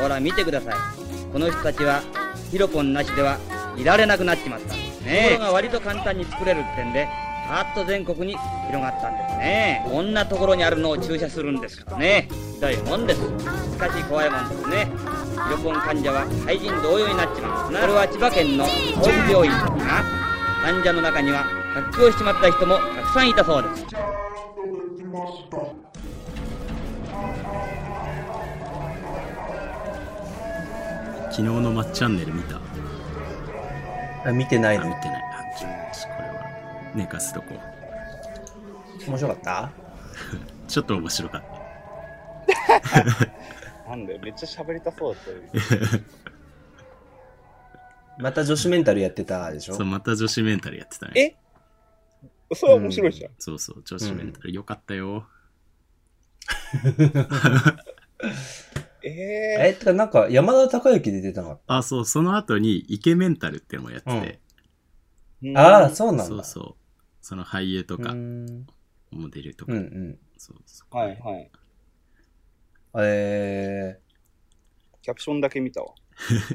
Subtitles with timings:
[0.00, 0.74] ほら見てください。
[1.32, 2.02] この人たちは
[2.50, 3.38] ヒロポンなしでは
[3.76, 4.74] いられなくなっちまった。
[5.04, 7.08] ねところが割と簡単に作れるってんで
[7.48, 8.36] パッと全国に
[8.66, 9.86] 広がったんですね。
[9.90, 12.28] こんなところにあるのを注射するんですからね。
[12.54, 13.20] ひどいもんです。
[13.20, 13.26] し
[13.78, 14.88] かし怖いもんですね。
[15.40, 20.04] ヒロポン患者は廃人同様になっちまうなこれは千葉県の東北病院ですが
[20.62, 23.86] 患者の中には発狂しちまった人もたくさんいたそうです
[31.30, 32.60] 昨日のマッチャンネル見た？
[34.28, 35.22] あ見てないあ、見のてない。
[35.22, 35.70] あ、ちょっ
[36.02, 37.54] とこれは寝かすとこ。
[39.06, 39.70] 面白かった？
[40.68, 41.48] ちょっと面白かった。
[43.90, 45.30] なんだよ、めっちゃ喋りたそうだった
[45.96, 46.02] よ。
[48.18, 49.74] また女子メンタルやってたでしょ？
[49.74, 51.12] そう、また女子メンタルやってたね。
[52.50, 52.54] え？
[52.54, 53.32] それは面白いじゃん。
[53.38, 55.26] そうそう、女子メンタルよかったよ。
[59.02, 65.60] ええ、てかなんか山田孝之で出てなかっあ、そう、その後にイケメンタルっていうのもやってて、ー、た。
[65.60, 66.24] ああ、そうなんだ。
[66.24, 66.74] そうそう。
[67.20, 68.66] その俳優とかう、ん
[69.10, 70.18] モデルとか、うんうん。
[70.38, 70.96] そうそう。
[70.96, 71.50] はいはい。
[72.98, 74.00] え
[75.02, 75.94] キャプションだけ見たわ。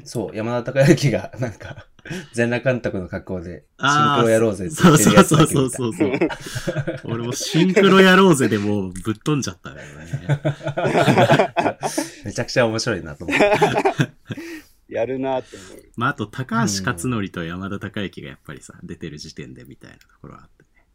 [0.06, 1.86] そう、山田孝之がなんか、
[2.32, 7.12] 全裸監督の格好で、シンクロやろうぜってそう言ってるそうやつだそうけ見たそうそうそう。
[7.12, 9.82] 俺もシンクロやろうぜでもうぶっ飛んじゃったね。
[12.24, 13.46] めちゃくちゃ面白いなと思って。
[14.88, 15.82] やるなって思う。
[15.96, 20.86] まあ、あと、高橋克典と山田孝之がやっぱりさ、出てる時点でみたいなところはあってね。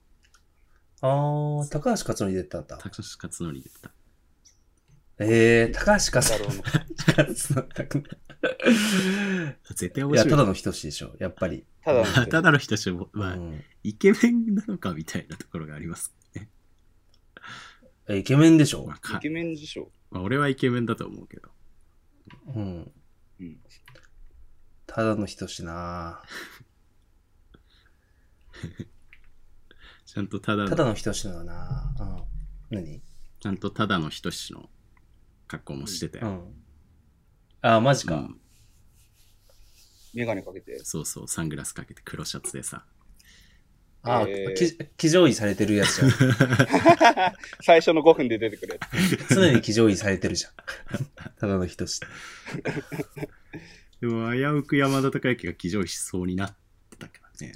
[1.01, 2.77] あー、高橋克典出てたんだ。
[2.77, 3.91] 高橋克典出てた。
[5.23, 6.63] えー、高橋克だろうの。
[7.15, 7.33] 典。
[9.75, 10.29] 絶対いや、面白い。
[10.31, 11.65] ただの人志でしょ、やっぱり。
[11.83, 16.49] ただのまあただの人も、まあ、うんイケメンなのかみたいなところがありますね。
[18.07, 18.85] えイケメンでしょ？
[18.85, 19.91] まあ、かイケメンでしょ。
[20.11, 21.49] まあ、俺はイケメンだと思うけど。
[22.55, 22.91] うん。
[23.39, 23.57] うん。
[24.87, 26.21] ただの人志な
[30.05, 31.95] ちゃんとただの、ただの人志だな
[32.71, 32.77] うん。
[32.77, 33.01] 何？
[33.39, 34.69] ちゃんとただの人志の
[35.51, 36.27] 格好もしてたよ。
[36.27, 36.53] うん。
[37.61, 38.15] あー、マジか。
[38.15, 38.37] うん
[40.13, 40.77] メガネかけて。
[40.83, 42.83] そうそう、サングラスかけて黒シャツでさ。
[44.03, 46.11] あえーー、き騎乗位されてるやつじゃん。
[47.63, 49.35] 最初の5分で出てくるやつ。
[49.35, 50.51] 常に騎乗位されてるじゃん。
[51.39, 52.01] ただの人志。
[54.01, 56.55] でも、危うく山田孝之が騎乗しそうになっ
[56.89, 57.53] てたからね。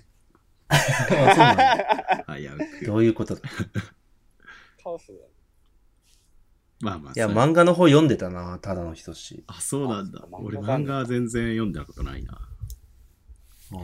[0.69, 2.37] あそうなんだ。
[2.37, 2.85] 危うく。
[2.85, 3.41] どういうことだ
[4.81, 5.34] カオスだ。
[6.81, 7.13] まあまあ。
[7.15, 9.43] いや、漫画の方読んでたなただの人志。
[9.47, 12.37] あ、そうなんだ俺漫画は全然読んだことないな。
[13.71, 13.79] うん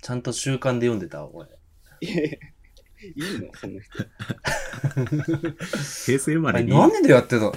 [0.00, 1.48] ちゃんと習慣で読んでたわ、俺。
[2.00, 2.38] い やい
[3.16, 3.52] いの？
[3.54, 3.92] そんな人。
[6.06, 6.70] 平成生まあれ、れに。
[6.70, 7.52] 何でやってた？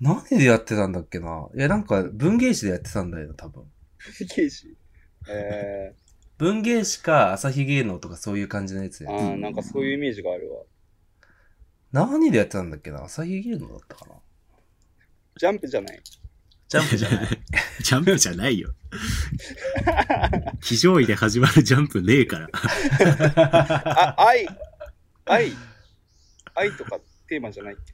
[0.00, 1.48] 何でやってたんだっけな？
[1.54, 3.64] いや、なんか、文芸誌でやってたんだよ、多分。
[4.34, 4.74] 刑事。
[5.28, 5.94] え
[6.38, 9.12] 文芸誌か朝日芸能とかそういう感じのやつー、で。
[9.12, 10.62] あーなんかそういうイメージがあるわ。
[11.92, 13.04] 何でやってたんだっけな？
[13.04, 14.14] 朝日芸能だったかな？
[15.38, 16.02] ジャンプじゃない。
[16.68, 17.28] ジャンプじゃない
[17.84, 18.74] ジャンプじゃないよ。
[20.62, 22.48] 騎乗位で始まるジャンプねえから。
[22.54, 24.48] あ、愛、
[25.26, 25.52] 愛、
[26.54, 26.98] 愛とか
[27.28, 27.74] テーマじゃない？
[27.74, 27.92] っけ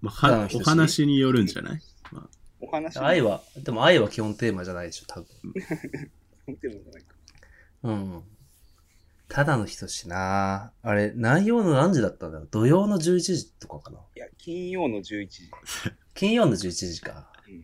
[0.00, 2.28] まあ、はお話によるんじゃない、ま
[2.60, 5.26] お話愛は、でも愛は基本テーマじゃないでしょ、多分。
[5.52, 7.14] テーマじゃないか。
[7.82, 8.22] うん。
[9.28, 12.48] ただの人しなあれ、内容の何時だったんだろう？
[12.50, 13.98] 土曜の11時とかかな？
[14.14, 15.50] いや、金曜の11時。
[16.14, 17.30] 金曜の11時か。
[17.48, 17.62] うん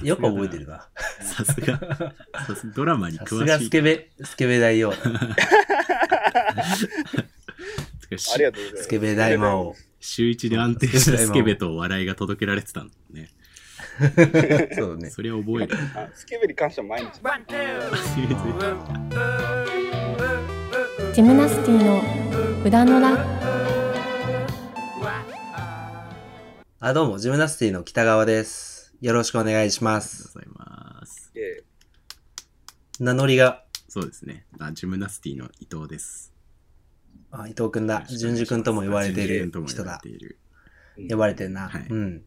[0.00, 0.66] あよく覚えてる。
[0.66, 0.88] な。
[1.22, 1.78] さすが。
[2.46, 3.64] さすがドラマにさすが詳しい。
[3.66, 4.96] スケベ、スケベ大王だ。
[4.96, 5.06] あ
[8.36, 8.82] りがとうございます。
[8.84, 9.74] スケベ大魔王。
[10.00, 13.30] 週一で安定したスケベと笑いが届けられてたんだね。
[14.76, 15.10] そうね。
[15.10, 15.76] それは覚える。
[15.94, 17.20] あスケベに関しては毎日。
[21.14, 22.02] ジムナスティの
[22.64, 23.16] 裏のラ。
[26.80, 28.94] あ、どうも、ジムナスティの北川です。
[29.00, 30.32] よろしくお願いします。
[30.36, 31.32] ありがとうございます。
[31.36, 31.64] え
[33.00, 34.46] 名乗りが、そうですね。
[34.60, 36.32] あジムナスティの伊藤です。
[37.30, 38.04] あ、伊藤くんだ。
[38.08, 40.08] 淳二くんとも呼ばれている人だ呼ばれて。
[40.08, 40.38] いる。
[40.98, 41.68] ー呼ばれてるな。
[41.68, 42.22] はいうん。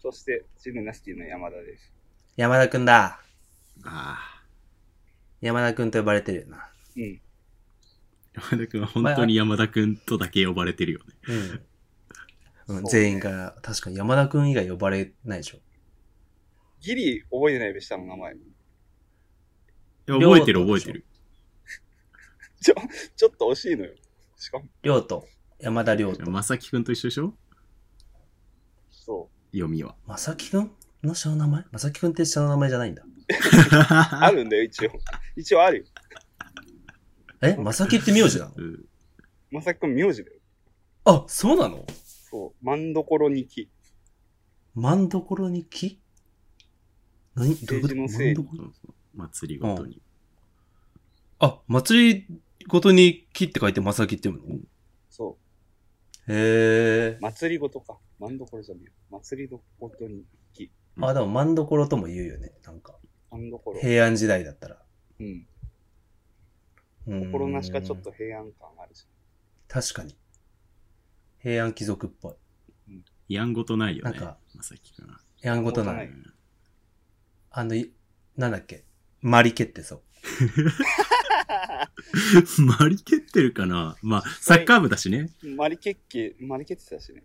[0.00, 1.92] そして、ジムナスティの山田です。
[2.36, 3.20] 山田くんだ。
[3.84, 4.18] あ
[5.40, 6.68] 山田くんと呼ばれてるよな。
[6.96, 7.20] うん。
[8.36, 8.40] あ。
[8.50, 11.14] 山田くんは本当に山田くんとだけ呼ばれてるよね。
[12.68, 12.84] うん。
[12.84, 15.58] 全員から、確かに山田くん以外呼ばれないでしょ。
[16.80, 18.34] ギリ覚えてないべしたの名前。
[18.34, 18.36] い
[20.06, 21.04] や覚えてる覚えてる。
[22.60, 22.74] ちょ、
[23.16, 23.92] ちょっと惜しいのよ。
[24.36, 25.26] しかも、りょうと、
[25.60, 26.30] 山田りょうと。
[26.30, 27.34] まさきくんと一緒でしょ？
[28.90, 29.56] そう。
[29.56, 29.94] 読みは。
[30.06, 30.70] まさきくん
[31.02, 31.64] の下の名前？
[31.70, 33.02] まさきくんって下の名前じゃないんだ。
[34.20, 34.90] あるんだよ、一応。
[35.36, 35.84] 一応あるよ。
[37.44, 38.52] えまさきって名字なの？
[38.56, 38.84] うん
[39.50, 40.36] まさきくん名字だよ。
[41.04, 41.86] あ、そうなの？
[42.30, 42.64] そう。
[42.64, 43.70] 万所に木。
[44.74, 46.00] 万所に木
[47.36, 47.54] 何？
[47.54, 47.94] どういうこと？
[47.94, 50.02] 政治のせい万所そうそう祭りごとに。
[51.38, 52.26] あ、祭り
[52.66, 54.60] ごとに木って書いてまさきって読むの？
[55.10, 55.36] そ
[56.26, 57.20] へえう。。
[57.20, 57.98] 祭りごとか。
[58.18, 58.92] 万所じゃねえよ。
[59.10, 60.72] 祭りごとに木。
[61.00, 62.52] あ、でも万所とも言うよね。
[62.64, 62.94] なんか。
[63.30, 63.78] 万所。
[63.80, 64.78] 平安時代だったら。
[65.20, 65.46] うん。
[67.06, 68.10] 心なしかちょっと。
[68.12, 69.06] 平安感あるし。
[69.68, 70.16] 確かに。
[71.38, 72.36] 平安貴族っぽ
[72.88, 73.34] い。
[73.34, 74.10] やんごとないよね。
[74.12, 75.18] なんかまさきくんは。
[75.40, 76.10] やんごとなはいい。
[77.50, 77.92] あの、い
[78.36, 78.84] なんだっけ？
[79.20, 80.02] マリケってそう。
[82.78, 83.96] マリ蹴ってるかな？
[84.02, 85.30] まあ、サッカー部だしね。
[85.56, 87.22] マリケッケ、マリケってたしね。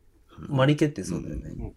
[0.48, 1.50] マリケってそうだよね。
[1.52, 1.76] うん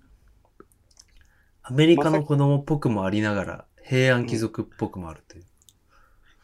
[1.65, 5.45] アメリカの子供っぽくもありながら、平安貴族っぽくもあるという。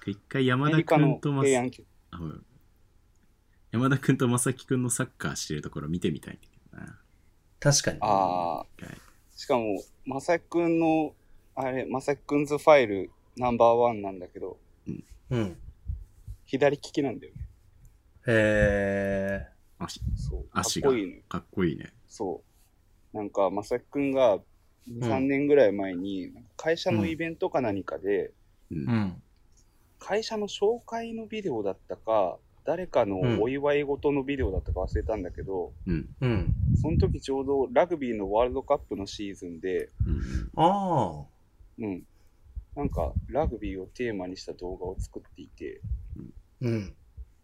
[0.09, 1.85] 一回山田リカのくんとま平安家。
[2.11, 2.45] あうん
[3.71, 6.99] 山田くんとまさきくんのサッカーしてるところ見てみたいんだけどな。
[7.61, 7.99] 確かに。
[8.01, 8.99] ああはい。
[9.37, 11.15] しかも、まさきくんの、
[11.55, 14.59] あれ、まさきくんズファイルナンバーワンなんだけど、
[15.31, 15.57] うん。
[16.47, 17.41] 左利きなんだよね。
[18.27, 19.47] へえ。
[19.79, 20.45] 足、そう。
[20.45, 21.23] かっ足がこいいのよ。
[21.29, 21.93] かっこいいね。
[22.09, 22.43] そ
[23.13, 23.17] う。
[23.17, 24.41] なんか、まさきくんが、2、
[24.91, 28.33] うん3年ぐらい前に、会社のイベントか何かで、
[28.71, 28.79] うん。
[28.79, 29.23] うん。
[29.99, 36.11] 会社の紹介のビデオだったか、誰かのお祝い事のビデオだったか忘れたんだけど、うん。
[36.21, 36.55] うん。
[36.73, 40.51] その時ちょうどラグビーのワールドカップのシーズンで、うん。
[40.57, 41.39] ああ。
[41.79, 42.05] うん。
[42.77, 45.85] なんか、ラグビーをテーマにした動画を作っていて、
[46.61, 46.97] うん。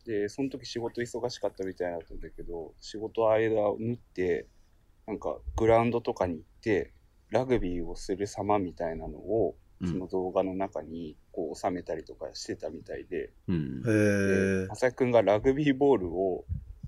[0.04, 4.48] で、その時仕事忙しかったみたいだったんだけど、仕事間を縫って、
[5.06, 6.94] なんか、グラウンドとかに行って、
[7.30, 13.82] ラグビーをする様みたいなのを、うんその動画の中に、こう、収めたりとかしてたみたいで、うん。
[13.82, 14.68] で、。
[14.70, 16.44] 浅井くんがラグビーボールを、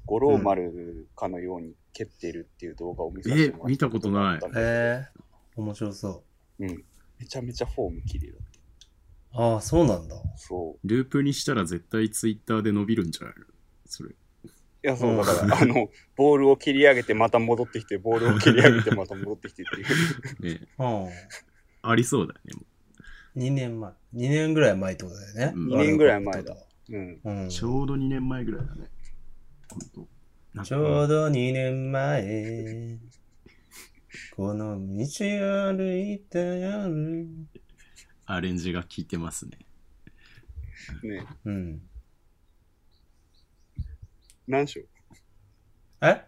[0.06, 5.04] 五郎丸かのように蹴ってるっていう動画を見させてもらったえ見たことないえ。
[5.56, 6.22] 面白そ
[6.60, 6.84] うん。
[7.18, 8.40] めちゃめちゃフォーム綺麗だっ
[9.32, 9.40] た。
[9.40, 9.42] う。
[9.52, 10.16] ああ、そうなんだ。
[10.36, 10.88] そう。
[10.88, 13.46] ループにしたら絶対ツイッターで伸びるんじゃないの？
[13.86, 14.10] それ。
[14.10, 14.14] い
[14.82, 19.64] や、そうう、んだから、あの、ボールを切り上げてまた戻ってきて、ボールを切り上げてまた戻ってきてっ
[20.40, 20.60] ていう。
[20.60, 21.08] ね うん。
[21.82, 22.64] ありそうだよね。
[23.36, 23.90] 2年前。
[23.90, 25.52] 2年ぐらい前ってことだよね。
[25.54, 26.56] うん2年ぐらい前だ
[26.88, 27.20] うん。
[27.24, 27.48] うん。
[27.48, 28.86] ちょうど2年前ぐらいだね。
[29.68, 30.08] ほんと
[30.54, 32.98] なんかちょうど2年前、
[34.34, 35.06] この道
[35.76, 37.26] 歩いた夜。
[38.24, 39.58] アレンジが効いてますね。
[41.02, 41.82] ねうん。
[44.48, 44.80] 何章？
[46.00, 46.24] え？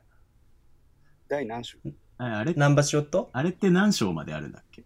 [1.28, 1.78] 第何章？
[2.18, 2.52] ああれ？
[2.54, 3.30] ナンバーショット？
[3.32, 4.84] あれって何章まであるんだっけ？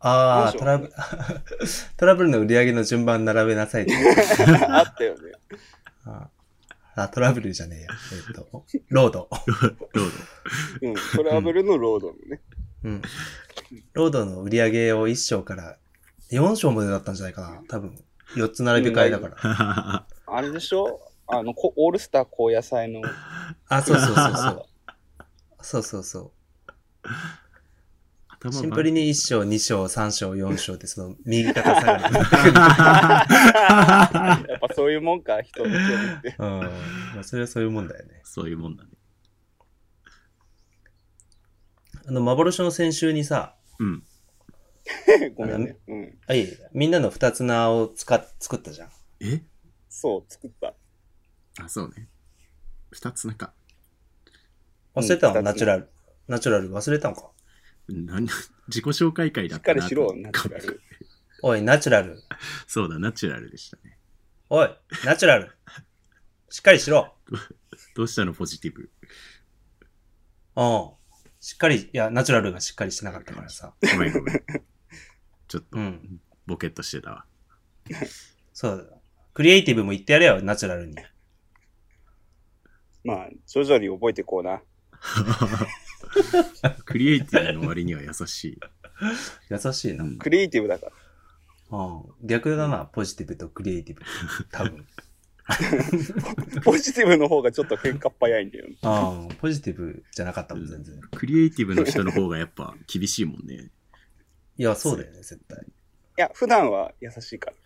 [0.00, 0.92] ああ、トラブル、
[1.96, 3.94] 虎舞竜の売り上げの順番並べなさいって。
[4.68, 5.32] あったよね。
[6.04, 6.28] あ
[6.94, 7.88] あ、虎舞竜じゃねえや。
[8.28, 9.28] えっと、ロード。
[9.30, 10.12] ロー
[10.82, 10.94] うん。
[11.14, 12.40] 虎舞竜のロードのね。
[12.84, 13.02] うん。
[13.94, 15.76] ロードの売り上げを1章から
[16.30, 17.62] 4章までだったんじゃないかな。
[17.68, 17.98] 多分。
[18.36, 20.06] 4つ並び替えだから。
[20.26, 20.34] ド。
[20.34, 21.00] あれでしょ？
[21.28, 23.02] あの、こオールスター感謝祭の。
[23.68, 24.66] あ、そうそうそうそう。
[25.62, 26.30] そうそうそう。
[28.50, 32.02] 頭シンプルに1章、2章、3章、4章ってその右肩下がり。
[34.48, 36.36] やっぱそういうもんか、人の興味って。
[36.38, 36.60] うん。
[36.60, 36.70] ま
[37.20, 38.20] あそれはそういうもんだよね。
[38.24, 38.90] そういうもんだね。
[42.06, 44.04] あの、幻の先週にさ、うん。
[45.34, 45.76] ごめんね。
[45.88, 46.18] うん。
[46.28, 48.90] あ、いえいえみんなの二つ名を使っ、作ったじゃん。
[49.20, 49.42] え？
[49.88, 50.74] そう、作った。
[51.60, 52.08] あ、そうね。
[52.92, 53.52] 二つなんか、
[54.94, 55.88] 忘れたの、うんナチュラル。
[56.28, 57.30] ナチュラル忘れたのか？
[57.88, 58.26] 何
[58.68, 60.80] 自己紹介会だしっなったかりしろ、とナチュラル。
[61.42, 62.22] おい、ナチュラル。
[62.66, 63.98] そうだ、ナチュラルでしたね。
[64.50, 64.68] おい、
[65.04, 65.52] ナチュラル。
[66.50, 67.14] しっかりしろ。
[67.94, 68.90] どうしたの、ポジティブ。
[70.56, 70.90] うん。
[71.40, 73.74] しっかり、いや、ナチュラルがしっかりしてなかったからさ。
[73.80, 74.42] ごめんごめん。
[75.48, 76.20] ちょっとう、ん。
[76.46, 77.26] ボケっとしてたわ。
[78.52, 78.98] そうだ。
[79.34, 80.96] クリエイティブも言ってやれよ、ナチュラルに。
[83.04, 84.62] まあ、徐々に覚えてこうな。
[86.84, 88.58] クリエイティブの割には優しい。
[89.50, 90.04] 優しいな。
[90.04, 90.86] うんクリエイティブだか
[91.70, 91.78] ら。
[91.78, 91.82] う
[92.24, 92.26] ん。
[92.26, 94.02] 逆だな、ポジティブとクリエイティブ。
[94.50, 94.86] 多分。
[96.64, 98.76] ポジティブの方がちょっと喧嘩っ早いんだよね。
[98.82, 99.36] うん。
[99.36, 101.00] ポジティブじゃなかったもん、全然。
[101.12, 103.70] クリエイティブの人の方がやっぱ厳しいもんね。
[104.58, 105.58] いや、そうだよね、絶対。
[105.58, 105.70] い
[106.16, 107.56] や、普段は優しいから。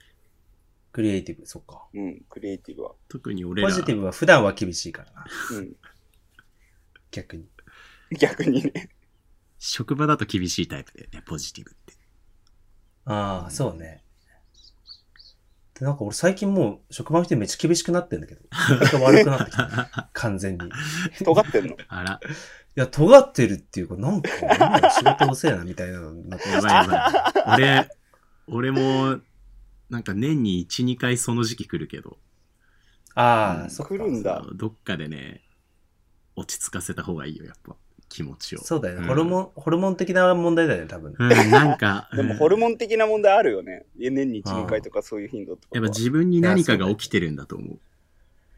[0.92, 1.86] クリエイティブ、そっか。
[1.94, 2.94] うん、クリエイティブは。
[3.08, 5.24] 特に俺らポジティブは普段は厳しいからな。
[5.52, 5.76] うん。
[7.12, 7.46] 逆に。
[8.18, 8.90] 逆にね。
[9.58, 11.94] 職場だと厳しいタイプだよね、ポジティブって。
[13.04, 14.02] ああ、そうね。
[15.78, 18.42] で、なんか俺最近もう職場の人にめっちゃ厳しくなってんだけど。
[19.02, 20.10] 悪くなってきた。
[20.12, 20.66] 完全に。
[20.66, 21.76] い尖ってんの？
[21.88, 22.20] あら、
[22.74, 24.30] や、尖ってるっていうか、なんか、
[24.90, 27.90] 仕事遅えなみたいなのになってやばいやばい。
[28.46, 29.20] 俺、俺も、
[29.88, 32.18] なんか年に1、2回その時期来るけど、
[33.14, 34.44] ああ、うんそ来るんだ。
[34.54, 35.42] どっかでね、
[36.36, 37.76] 落ち着かせた方がいいよ、やっぱ。
[38.10, 38.58] 気持ちを。
[38.58, 39.06] そうだよね。
[39.06, 41.14] んホルモン、ホルモン的な問題だよね、多分。
[41.18, 43.86] うん、なんか、でもうんホルモン的な問題あるよね。
[43.96, 45.76] 年に1、2回とかそういう頻度とかは。
[45.76, 47.78] やっぱ自分に何かが起きてるんだと思う。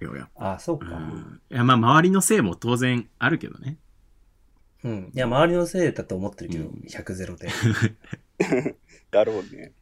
[0.02, 0.86] よ、やっああ、そうぱ。
[0.86, 0.96] か。
[0.96, 1.40] うん。
[1.50, 3.78] いや、まあ、周りのせいも当然あるけどね。
[4.84, 5.12] うん。
[5.14, 7.48] いや、周りのせいだと思ってるけど、うん100ゼロで。
[9.10, 9.72] だろうね。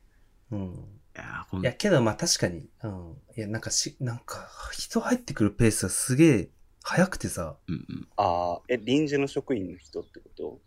[0.50, 0.60] うん。
[0.60, 0.72] い
[1.14, 3.16] や、ほんいや、けどまあ確かに、うん。
[3.36, 6.48] いや、なんかし、なんか、人入ってくるペースがすげえ
[6.82, 8.08] 早くてさ、うんうん。
[8.16, 10.60] ああ、え、臨時の職員の人ってこと？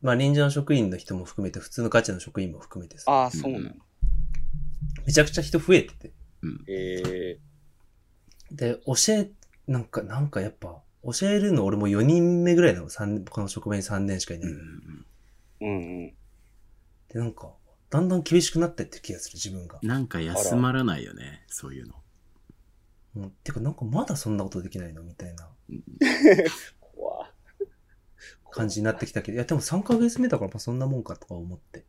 [0.00, 3.70] まあ臨時の職員の人も含めて、普通のガチの職員も含めてさ、ああ、そうなの。
[5.06, 6.12] めちゃくちゃ人増えてて。
[6.68, 7.38] え
[8.50, 9.30] で、教え、
[9.66, 12.88] なんか、なんかやっぱ、教えるの俺も4人目ぐらいなの。
[12.88, 14.50] 三この職場に3年しかいない。
[14.50, 16.14] うんうんー、うんうん。
[17.08, 17.52] で、なんか、
[17.90, 19.78] だんだん厳しくなってってる気がする、自分が。
[19.82, 21.94] なんか休まらないよね、そういうの。
[23.16, 23.30] うん。
[23.44, 25.02] てか、なんかまだそんなことできないの？
[25.02, 25.48] みたいな
[26.80, 27.30] 怖
[28.50, 31.84] 感じになってきたけど、いや、でも3ヶ月目だから、まあそんなもんかとか思って。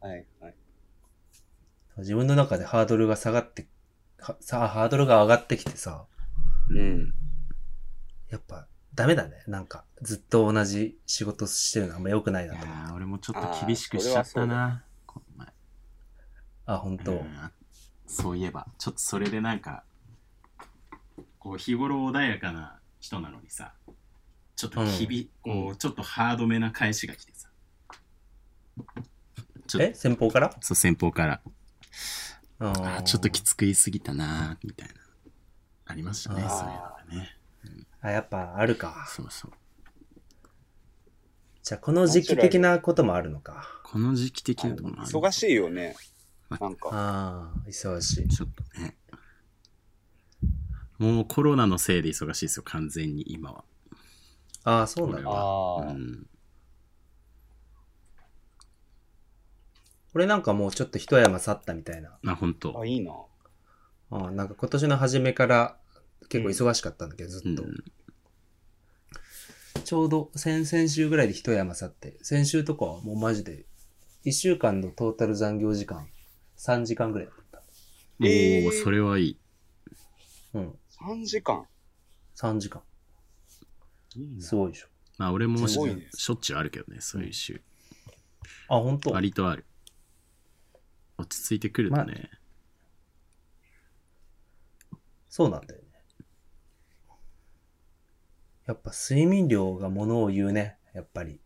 [0.00, 0.54] はいはい。
[1.98, 3.66] 自分の中でハードルが下がって、
[4.18, 6.06] はさあ、ハードルが上がってきてさ、
[6.70, 7.12] うん。
[8.30, 9.42] やっぱ、ダメだね。
[9.46, 12.92] なんか、ずっと同じ仕事してるのあんま良くないなと思って。
[12.92, 15.52] ー俺もちょっと厳しくしちゃったな、この前。
[16.66, 17.52] あ、本当、うん
[18.06, 19.84] そういえば、ちょっとそれでなんか、
[21.42, 23.72] こう日頃穏やかな人なのにさ、
[24.54, 27.48] ちょっときび、こう、ちょっとハードめな返しが来てさ。
[29.66, 29.92] ちょっえ？
[29.92, 30.50] 先方から？
[30.50, 31.40] と、そう、先方から、
[32.60, 34.94] ああちょっときつく言いすぎたなみたいな。
[35.86, 37.36] ありましたね、あーそういうのがね。
[38.02, 39.04] あ、やっぱあるか。
[39.08, 39.50] そうそう。
[41.64, 43.80] じゃあ、この時期的なこともあるのか。
[43.82, 45.96] この時期的なところもある忙しいよね。
[46.50, 46.90] なんか。
[46.92, 48.28] ああ、忙しい。
[48.28, 48.96] ちょっとね。
[51.02, 53.64] もうコロナのせいで忙しいですよ、完全に今は。
[54.64, 55.30] ああ、そうなんだ。
[55.30, 56.26] ああ、うん、
[60.14, 62.16] 俺なんかもうちょっと一山去ったみたいな。
[62.24, 63.12] あ、本当あ、いいな。
[64.10, 65.76] ああなんか今年の初めから
[66.28, 67.62] 結構忙しかったんだけど、ずっと。
[67.64, 67.84] うん
[69.84, 73.66] ちょうど先々週ぐらいで一山去って、先週とかはもうマジで、
[74.24, 76.06] 一週間のトータル残業時間、
[76.56, 77.62] 3時間ぐらいだった。
[78.20, 79.38] おえーー、それはいい。
[80.54, 81.66] うん、3時間。
[82.36, 82.82] 3時間。
[84.14, 84.88] いいなすごいでしょ。
[85.18, 87.60] まあ俺もしすごいねしょっちゅうあるけどね、そういう週。
[88.68, 89.10] あ、本当？
[89.10, 89.64] 割とある。
[91.18, 92.30] 落ち着いてくるとね。
[95.28, 95.88] そうなんだよね。
[98.66, 100.76] やっぱ睡眠量がものを言うね。
[100.94, 101.32] やっぱり。
[101.32, 101.38] い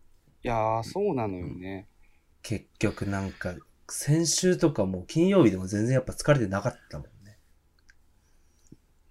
[0.43, 1.89] やー、そうなのよね。
[2.43, 3.55] 結局なんか、
[3.89, 7.13] 先週とかもう金曜日でも全然やっぱ疲れてなかったもんね。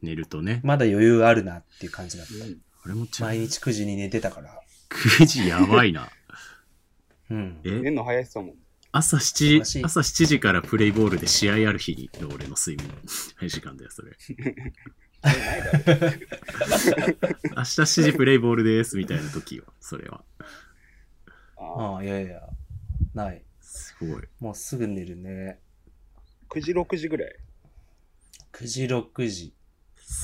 [0.05, 0.61] 寝るとね。
[0.63, 2.45] まだ余裕あるなっていう感じだった。
[2.45, 2.57] うん。
[2.85, 4.61] 俺も毎日9時に寝てたから。
[4.89, 6.09] 9時やばいな。
[7.29, 7.59] うん。
[7.65, 7.71] え？
[7.81, 8.53] 寝んの早いっすもん。
[8.91, 14.15] 朝忙し7時、い朝7時からプレイボールで試合ある日の俺の睡眠時間だよ、それ。
[15.25, 15.31] 明
[17.63, 20.23] 日7時プレイボールです、みたいな時よ、それは。
[21.57, 22.41] ああああ、いやいや。
[23.13, 23.43] ない。
[23.59, 24.23] すごい。
[24.39, 25.59] もうすぐ寝るね。
[26.49, 27.35] 9時、6時ぐらい
[28.53, 29.53] ？9時、6時。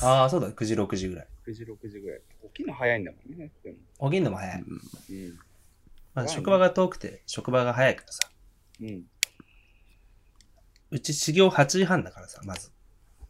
[0.02, 1.28] ああ、そうだ、9時、6時ぐらい。
[1.46, 2.20] 9時、6時ぐらい。
[2.54, 3.50] 起きるの早いんだもんね。
[3.62, 4.10] でも。
[4.10, 4.62] 起きるのも早い。
[4.62, 5.38] うんうん。
[6.14, 8.30] まあ、職場が遠くて、職場が早いからさ。
[8.80, 9.04] うん。
[10.90, 12.70] うち始業8時半だからさ、まず。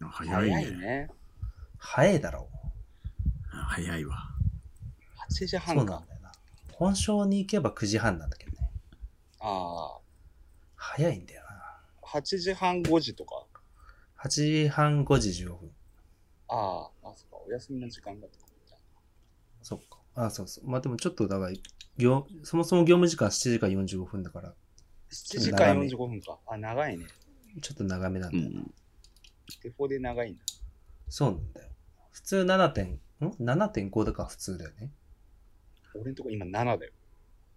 [0.03, 1.11] あ早いね早いね。
[1.79, 2.49] 早いだろ
[3.53, 4.17] あ早いわ。
[5.31, 5.61] 8時う。
[5.61, 5.77] そう。
[5.77, 6.33] なんだよな。
[6.73, 8.71] 本省に行けば9時半なんだけどね。
[9.41, 9.99] あ
[10.75, 11.49] 早いんだよな。
[11.51, 12.19] あ。
[12.19, 13.47] 8時半、5時とか。
[14.23, 15.72] 8時半、5時15分。
[16.53, 17.09] ああ。
[17.09, 17.37] あ、そっか。
[17.49, 18.77] お休みの時間だったかじゃ
[19.63, 19.99] そっか。
[20.15, 20.69] あそうそう。
[20.69, 21.53] まあでもちょっとだから、
[21.97, 24.55] 業そもそも業務時間7時間45分だから、あ
[25.11, 26.39] 7時間45分か。
[26.47, 27.07] あ、長いね。
[27.61, 28.61] ちょっと長めなんだよな。
[28.61, 28.75] うん。
[29.63, 30.45] デフォで長いんだ。
[31.09, 31.69] そうなんだよ。
[32.11, 32.99] 普通7点、ん
[33.41, 34.91] ?7.5 だから普通だよね。
[35.95, 36.93] 俺んとこ今7だよ。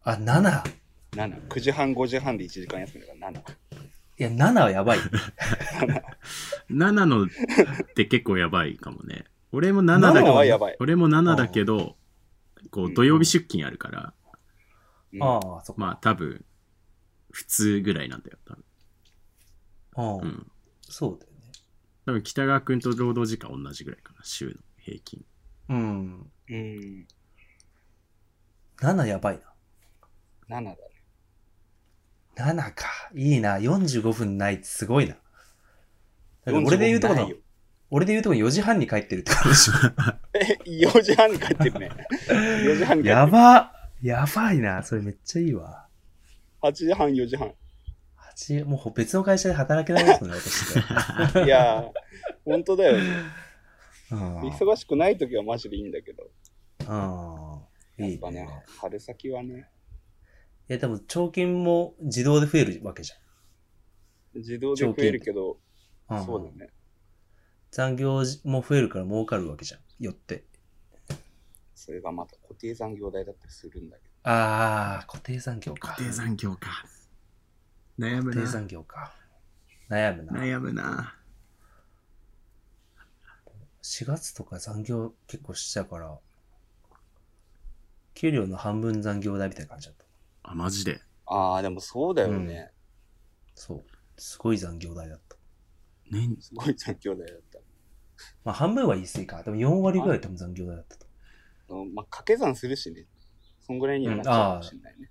[0.04, 0.64] あ、7!
[1.12, 1.48] 7。
[1.48, 3.44] 9時半、5時半で1時間休みだから7。
[4.18, 5.00] いや、7はやばい。
[6.70, 7.28] 7のっ
[7.96, 9.26] て結構やばいかもね。
[9.52, 11.98] 俺も7だけ7ど、はやばい俺も7だけど、
[12.72, 14.14] こううん土曜日出勤あるから、
[15.14, 15.82] うんああ、そっか。
[15.82, 16.46] まあ多分、
[17.32, 18.64] 普通ぐらいなんだよ、多分。
[19.96, 20.52] ああ、うん。
[20.82, 21.52] そうだよね。
[22.06, 25.26] 多分北川君と労働時間同じぐらいかな、週の平均。
[25.70, 26.32] うん。
[26.50, 27.08] うん。
[28.78, 29.40] 7やばい
[30.48, 30.78] 7だね。
[32.36, 32.54] な。
[32.54, 32.86] 7か。
[33.14, 33.58] いいな。
[33.58, 35.16] 45分ないってすごいな。
[36.48, 37.38] 俺で言うとこの45ないよ、
[37.90, 39.74] 俺で言うとこ4時半に帰ってるってことでしょ。
[40.34, 41.90] え、4時半に帰ってるね。
[42.30, 43.16] 4時半に帰ってる。
[43.16, 43.72] やば。
[44.02, 44.84] やばいな。
[44.84, 45.88] それめっちゃいいわ。
[46.62, 47.54] 8時半、4時半。
[48.36, 50.76] 8もう別の会社で働けないですね、私。
[51.46, 51.92] いやー、
[52.44, 53.04] 本当だよね。
[54.12, 56.30] うん忙しくない時はマジでいいんだけど。
[57.98, 58.06] うん。
[58.06, 58.50] いいやっぱねね。、
[58.80, 59.68] 春先はね、
[60.68, 63.14] いや、でも、貯金も自動で増えるわけじ
[64.34, 66.22] 自動で増えるけど、ゃん。
[66.22, 66.72] んそうだね。
[67.72, 69.82] 残業も増えるから儲かるわけじゃん。
[70.04, 70.46] よって。
[71.76, 75.90] それがまた固定残業代だったりするんだけああ、固定残業か。
[75.90, 76.86] 固定残業か。
[78.00, 78.24] 悩むな。
[78.24, 79.14] 固定残業か。
[79.90, 80.34] 悩むな。
[80.34, 81.16] 悩むな。
[83.84, 86.18] 4月とか残業結構しちゃうから、
[88.16, 90.05] 給料の半分残業代みたいな感じだった。
[90.52, 90.96] あ、マジで？
[90.96, 91.02] ど。
[91.34, 92.72] ああ、でもそうだよね。
[93.54, 93.84] そう。
[94.18, 95.36] すごい残業代だった。
[96.12, 97.60] 年、すごい残業代だった。
[98.44, 99.44] まあ半分は言い過ぎか。
[99.44, 101.06] でも4割ぐらい多分残業代だったと。
[101.70, 103.06] うんまあ、掛け算するしね。
[103.62, 105.10] そんぐらいにはなっちゃうかもしれないね。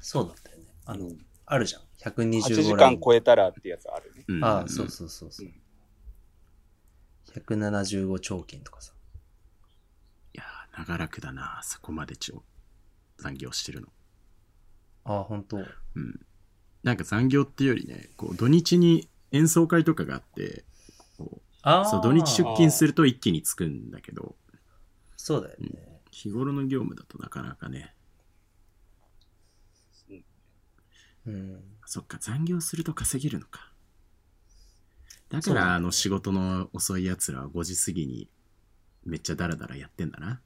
[0.00, 0.64] そうだったよね。
[0.84, 1.82] あの、うんあるじゃん。
[1.98, 4.24] 125 8時間超えたらってやつあるね。
[4.28, 5.60] うんああ、そうそうそうそううん。
[7.34, 8.94] 175兆金とかさ。
[10.32, 12.44] いやー、長らくだな、そこまでちょ
[13.18, 13.88] 残業してるの。
[15.04, 15.60] ああ、本当う
[16.00, 16.20] ん。
[16.82, 20.64] なんか残業っていうよりね、こう土日に演奏会とかがあって、
[21.18, 21.40] こ。
[21.66, 24.36] うそう土日出勤すると一気につくんだけど、
[25.16, 26.00] そうだよね。
[26.10, 27.94] 日頃の業務だとなかなかね、
[31.26, 31.60] うん。
[31.86, 33.72] そっか、残業すると稼げるのか。
[35.30, 38.28] だから、あの仕事の遅い奴らは5時過ぎに
[39.04, 40.40] めっちゃダラダラやってんだな。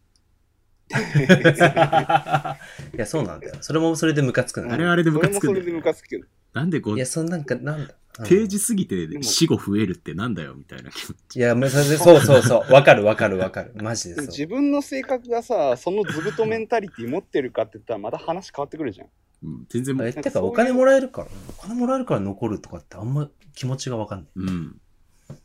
[2.95, 3.55] いや、そうなんだよ。
[3.61, 4.75] それもそれでムカつくな。
[4.75, 6.25] あれはあれでムカつくんだよそれもそれでムカつくけど。
[6.55, 7.95] なんでいや、5そんなんか、なんだ？
[8.19, 11.37] うん定時過ぎても死後増えるってなんだよみたいな気持ち。
[11.37, 12.73] いや、そうそうそう。
[12.73, 13.71] わかるわかるわかる。
[13.77, 14.27] マジでそう。
[14.27, 19.09] 自分の性格がさ、そのずぶとメンタリティ持ってるかって言ったらまた話変わってくるじゃん。
[19.45, 24.29] うん、全然もえ、う、てか、お金もらえるから、お金もらえるから残るとかってあんま気持ちがわかんない。
[24.35, 24.81] うん。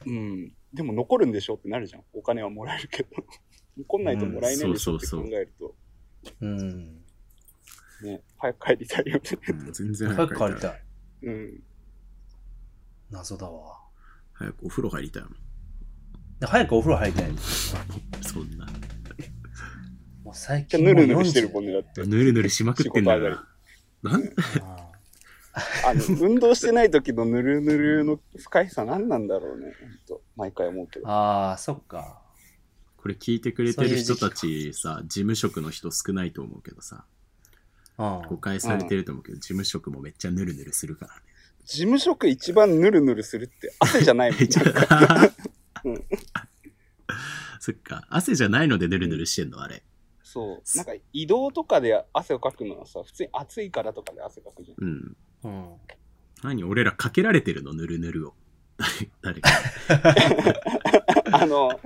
[0.08, 0.52] うん。
[0.74, 2.04] でも残るんでしょってなるじゃん。
[2.14, 3.10] お金はもらえるけど。
[3.78, 5.76] 残んないともらえないんでしょって考えると、
[6.42, 7.04] うん。
[8.04, 9.22] ね、早く帰りたいよね。
[9.50, 10.56] うん全然早く帰りい。
[10.56, 10.82] たい。
[11.24, 11.64] うん。
[13.10, 13.80] 謎だわ。
[14.34, 15.34] 早くお風呂入りたいもん。
[16.40, 17.32] で早くお風呂入りたい。
[18.22, 18.66] そんな。
[20.24, 22.06] もう最近ぬるぬるしてる40もんね、だって。
[22.06, 23.44] ぬるぬるしまくってんだから。
[24.02, 24.24] なん？
[24.62, 24.92] あ
[25.86, 29.74] あの、運動してない時のぬるぬるの不快さ何なんだろうね。
[30.36, 31.06] 毎回思うけど。
[31.08, 32.23] あー、そっか。
[33.04, 37.04] これ聞いてくれてる人たちさ、事務職の人少ないと思うけどさ、
[37.98, 38.22] うん。
[38.30, 41.22] 誤解されてると思うけど、事務職もめっちゃぬるぬるするからね。
[41.66, 44.40] 事務職一番ぬるぬるするって汗じゃないもん
[45.92, 46.04] うん
[47.60, 48.08] そっか。
[48.10, 49.84] 汗じゃないのでぬるぬるしてんのあれ。
[50.24, 50.78] そう。
[50.78, 54.88] なんか移動とかで汗をかくのはさ、普通に暑いからとかで汗かくじゃん。
[54.88, 55.18] うん。
[55.44, 55.76] うん。
[56.42, 58.34] 何俺らかけられてるのぬるぬるを。
[59.22, 59.50] 誰誰か。
[61.38, 61.80] あの、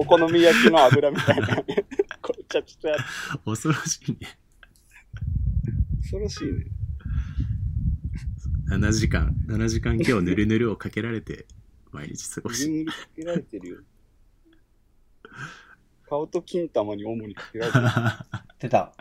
[0.00, 1.56] お好み焼きの油みたいな。
[2.22, 2.96] これちゃちゃちゃ
[3.44, 4.38] 恐ろしいね。
[6.02, 6.66] 恐ろしいね。
[8.70, 11.48] 7時間、7時間今日ぬるぬるをかけられて、
[11.90, 12.70] 毎日過ごし。
[12.70, 13.78] ぬるぬるかけられてるよ。
[16.08, 17.84] 顔と金玉に主にかけられてる。
[18.60, 18.94] 出た。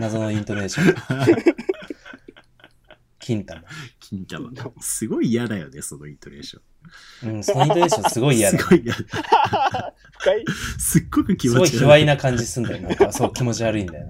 [0.00, 0.94] 謎のイントネーション。
[3.20, 3.62] 金玉。
[4.00, 4.50] 金玉。
[4.80, 6.62] すごい嫌だよね、そのイントネーション。
[7.24, 8.58] うん、そのイントネーションすごい嫌だ。
[8.58, 9.94] すごい嫌だ。
[10.18, 10.44] 深 い
[10.78, 12.02] すっごく気すごい卑持ち悪い。
[12.02, 12.82] 猥な感じすんだよ。
[12.82, 14.06] なんか、そう、気持ち悪いんだよ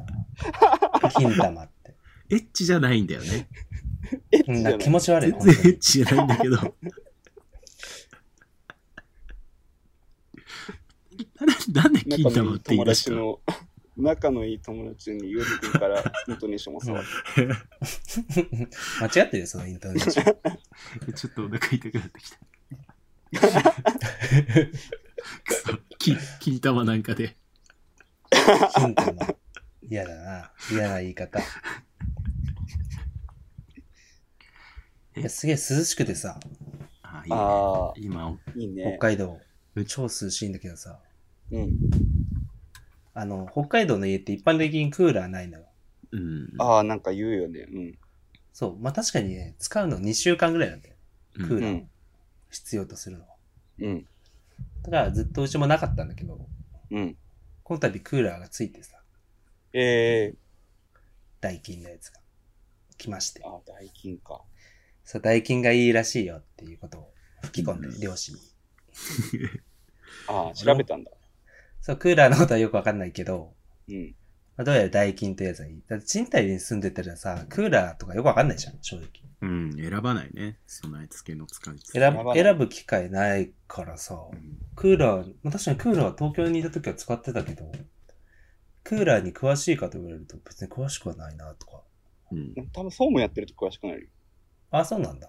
[1.03, 1.11] な。
[1.11, 1.95] 金玉って。
[2.31, 3.49] エッチじゃないんだよね。
[4.47, 5.33] うん、エッチじ気持ち悪い。
[5.33, 6.57] 全然エッチじゃないんだけど。
[11.75, 13.41] ななんで金玉って言い友出した達の、
[13.97, 17.05] 仲のいい友達にゆうじくんからイントネーションを教わっ
[19.01, 19.05] た。
[19.05, 21.13] 間違ってるよ、そのイントネーション。
[21.15, 22.39] ちょっとお腹痛くなってきた。
[25.45, 27.37] くそ、金金玉なんかで。
[28.75, 29.15] 金玉。
[29.83, 30.53] 嫌だな。
[30.71, 31.41] 嫌な言い方。
[35.17, 36.39] いやすげえ涼しくてさ、
[37.03, 38.99] あいいねああ、今、いい北ね。
[39.01, 39.41] 海道、
[39.87, 41.01] 超涼しいんだけどさ、
[41.51, 41.79] うん。
[43.19, 45.65] あの、北海道の家って一般的にクーラーないのよ。
[46.13, 46.49] うん。
[46.59, 47.61] ああ、なんか言うよね。
[47.61, 47.99] うん。
[48.53, 48.79] そう。
[48.79, 50.97] まあ確かにね、使うの2週間ぐらいなんだよ。
[51.37, 51.83] うんクーラー
[52.51, 53.29] 必要とするのは。
[53.81, 54.07] うん。
[54.83, 56.47] だからずっとうちもなかったんだけど、
[56.91, 57.17] うん。
[57.63, 58.99] この度クーラーがついてさ、
[59.73, 60.35] ええ
[61.41, 62.21] ダイキンのやつが
[62.99, 63.43] 来まして。
[63.47, 64.43] あ、大金か。
[65.05, 68.41] そう、ダイキンがいいらしいよっていうことを吹き込んで、両親に。
[70.29, 71.11] ああ、調べたんだ。
[71.87, 73.55] そう、クーラーのことはよくわかんないけど、
[73.89, 74.17] うん。
[74.57, 75.81] まあ、どうやらダイキンというやつがいい。
[75.87, 79.07] だって賃貸に住んでたらさ、クーラーとかよくわかんないじゃん、正直。
[79.43, 80.59] うん、選ばないね。
[80.67, 87.71] 備え付けの使い選ぶ選ぶ機会ないからさ、うんクーラー、まあ確かにクーラーは東京にいた時は使ってたけど、
[88.83, 91.83] クーラーに詳しいかと言われると別に詳しくはないなとか。
[92.33, 92.55] うん。
[92.73, 94.09] 多分総務やってると詳しくなるよ。
[94.73, 95.29] あ、そうなんだ。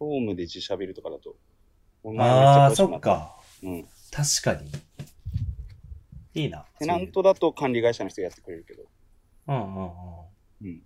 [0.00, 1.36] 総務で自社ビルとかだと。
[2.18, 3.00] ああ、そっっ。
[3.00, 3.36] か。
[3.62, 3.88] うん。
[4.10, 4.70] 確かに。
[6.42, 6.66] いいな。
[6.78, 8.82] テナントだと管理会社の人がやってくれるけど。
[8.82, 8.88] そ
[9.48, 9.90] うんうんうん。
[10.62, 10.82] うん。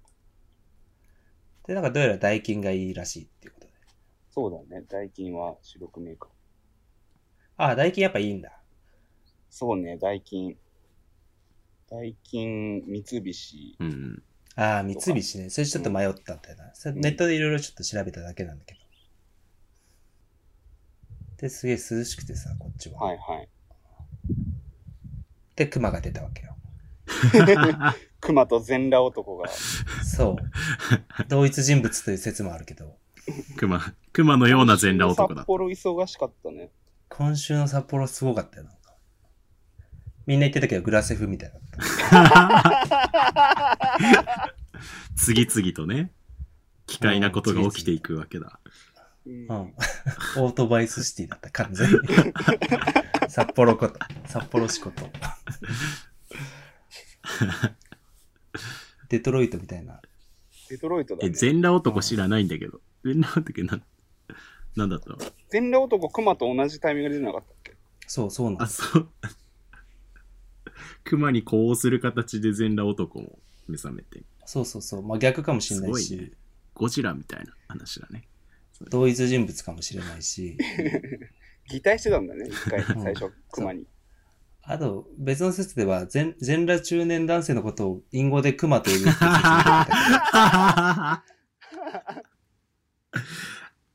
[1.67, 3.73] で、なんかどうやらダイキンがいいらしいっていうことで。
[4.31, 4.85] そうだね。
[4.89, 6.31] ダイキンは主力メーカー。
[7.57, 8.61] あ、ダイキンやっぱいいんだ。
[9.49, 10.57] そうね、ダイキン。
[11.91, 13.77] ダイキン、三菱。
[13.79, 14.23] うん。
[14.57, 15.51] ああ、三菱ね。
[15.51, 16.65] それちょっと迷ったんだよな。
[16.65, 18.81] うんネットでいろいろちょっと調べただけなんだけど。
[21.39, 23.01] で、すげえ涼しくてさ、こっちは。
[23.01, 23.49] はいはい。
[25.57, 26.57] で、熊が出たわけよ。
[28.21, 29.49] 熊と全裸男が。
[29.49, 31.25] そう。
[31.29, 32.97] 同一人物という説もあるけど、
[33.57, 33.81] 熊、
[34.13, 35.47] 熊のような全裸男だ札。
[35.47, 36.71] 幌忙しかったね。
[37.09, 38.79] 今週の札幌すごかったよ、なんか。
[40.27, 41.63] みんな言ってたけど、グラセフみたいだっ
[42.11, 44.55] た。
[45.17, 46.13] 次々とね、
[46.87, 48.59] 奇怪なことが起きていくわけだ。
[49.27, 49.49] うんうん。
[49.49, 51.99] オートバイスシティだった、完全に。
[53.29, 53.99] 札幌こと。
[54.27, 55.09] 札幌市こと。
[59.09, 60.01] デトロイトみたいな。
[60.71, 61.35] デトロイトだえ、ね。
[61.35, 62.81] 全裸男知らないんだけど。
[63.05, 63.83] 全裸男なん、
[64.77, 65.11] なんだった？
[65.11, 65.19] の
[65.51, 67.75] 全裸男、熊と同じタイミングで出なかったっけ？
[68.07, 68.83] そう、そうなんあ、です。
[68.83, 69.09] そう。
[71.05, 74.23] 熊に呼応する形で全裸男も目覚めて。
[74.47, 75.03] そうそうそう。
[75.03, 76.33] まあ逆かもしれすないし、ごいね。
[76.75, 78.27] ゴジラみたいな話だね。
[78.91, 80.57] 同一人物かもしれないし、
[81.71, 83.87] 擬態してたんだね、一回、うん最初、熊に。
[84.67, 89.05] あと別の説では全全裸中年男性のことを隠語で熊と呼ぶ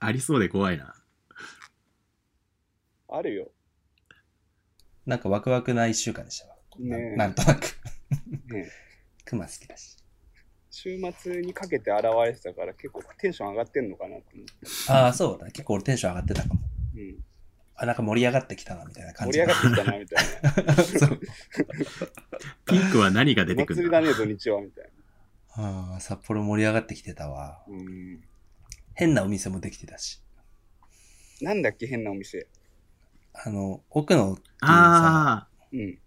[0.01, 0.93] ありそうで怖いな。
[3.10, 3.51] あるよ。
[5.05, 6.55] なんかワクワクな一週間でしたわ。
[6.79, 7.62] なねえなんとなく。
[8.53, 8.69] ね
[9.25, 9.97] 熊好きだし。
[10.69, 14.53] 週末にかけて現れてたから結構テンション上がってんのかなって思って。
[14.91, 15.47] ああ、そうだ。
[15.47, 16.62] 結構俺テンション上がってたかも。
[16.95, 17.17] うん。
[17.81, 20.83] あ、なんか盛り上がってきたな、みたいな感じ盛り上がってきたな、みたいな。
[20.83, 21.19] そう。
[22.65, 24.01] ピンクは何が出てくるんだ？
[24.01, 24.89] 祭りだね、土日は、みたい
[25.53, 27.63] ああ、札幌盛り上がってきてたわ。
[27.67, 27.75] な。
[27.75, 28.21] うん。
[28.95, 30.21] 変なお店もできてたし。
[31.41, 32.47] なんだっけ、変なお店。
[33.33, 35.97] あの、奥野っていうさ、あうん。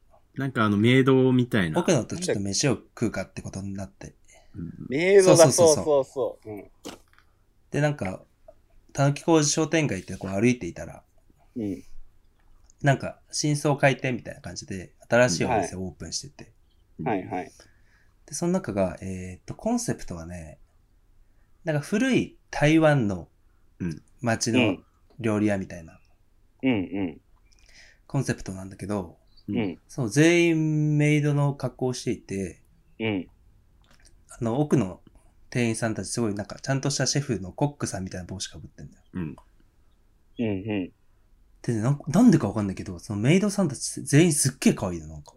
[0.00, 1.78] あ、なんかあの、メイドみたいな。
[1.78, 4.14] 奥野とちょっと飯を食うかってことになって。
[4.54, 6.50] うんメイドだ、そそううそうそうそうそう。
[6.50, 6.70] うん。
[7.70, 8.24] で、なんか、
[8.92, 11.04] たぬき工事商店街ってこう歩いていたら、
[11.56, 11.82] うん。
[12.82, 16.52] なんか、新装開店みたいな感じで、新しいお店をオープンしてて。
[17.04, 17.52] はいはい。
[18.26, 20.58] で、その中が、えーっと、コンセプトはね、
[21.64, 23.28] なんか古い台湾の
[23.80, 24.84] うん街のうん。
[25.18, 26.00] 料理屋みたいな
[26.62, 27.20] うんうん。
[28.06, 29.78] コンセプトなんだけど、うん。
[29.88, 32.62] そう、全員メイドの格好をしていて、
[32.98, 33.28] うん。
[34.30, 35.00] あの、奥の
[35.50, 39.02] 店員さんたちすごいなんか、ちゃんとしたシェフのコックさんみたいな帽子かぶってんだよ。
[39.14, 39.36] うん。
[40.38, 40.92] うんうん。
[41.62, 45.34] でね、なんかなんでかわかんないけど、そのメイドさんたち全員すっげえ可愛いの、なんか。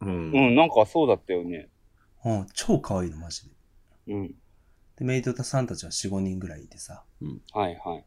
[0.00, 0.32] うん。
[0.32, 1.68] うん、なんかそうだったよね。
[2.24, 3.54] うん、超可愛いの、マジで。
[4.08, 4.34] うん。
[4.96, 7.04] で、メイドさんたちは4、5人ぐらいいてさ。
[7.52, 8.04] はいはい。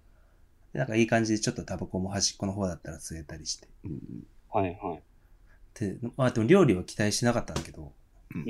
[0.74, 3.68] で、なんかいい感じでちょっとタバコも端っこの方だったら吸えたりして。
[3.84, 4.00] うん
[4.56, 5.02] はいはい。
[5.78, 7.92] で、まあでも料理は期待しなかったんだけど、
[8.34, 8.46] うん。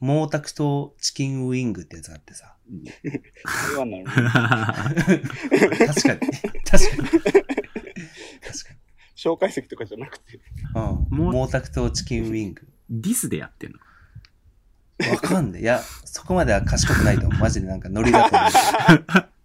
[0.00, 2.54] 毛沢東チキンウィングってやつがあってさ。
[3.72, 4.10] 台湾なのね。
[5.84, 6.20] 確かに。
[6.64, 7.37] 確かに。
[8.52, 8.78] 確かに。
[9.16, 10.40] 紹介席とかじゃなくて。
[10.74, 11.32] うん。
[11.32, 12.68] 毛毛沢東チキンウィング。
[12.90, 13.78] ディスでやってんの？
[15.12, 15.60] わかんない。
[15.60, 17.40] いや、そこまでは賢くないと思う。
[17.40, 19.28] マジでなんかノリだと思う。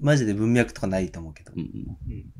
[0.00, 1.58] マジで文脈とかないと思うけどう。
[1.58, 2.32] んうん。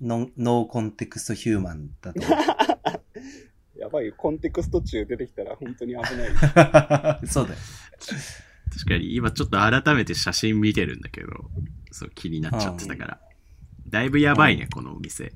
[0.00, 2.38] ノンノーコンテクストヒューマンだと思う。
[3.80, 7.26] やばいよ、コンテクスト中出てきたら本当に危ない。
[7.26, 7.58] そうだよ。
[8.72, 11.50] 確かに今ちょっと改めて写真見てるんだけど、
[11.96, 13.20] そう気になっちゃってたから。
[13.88, 15.32] だいぶやばいね、このお店。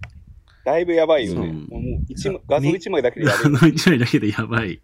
[0.64, 1.52] だいぶやばいよね。
[1.52, 3.50] もう一枚画像1枚だけでやある。
[3.58, 4.80] の一枚だけでやばい。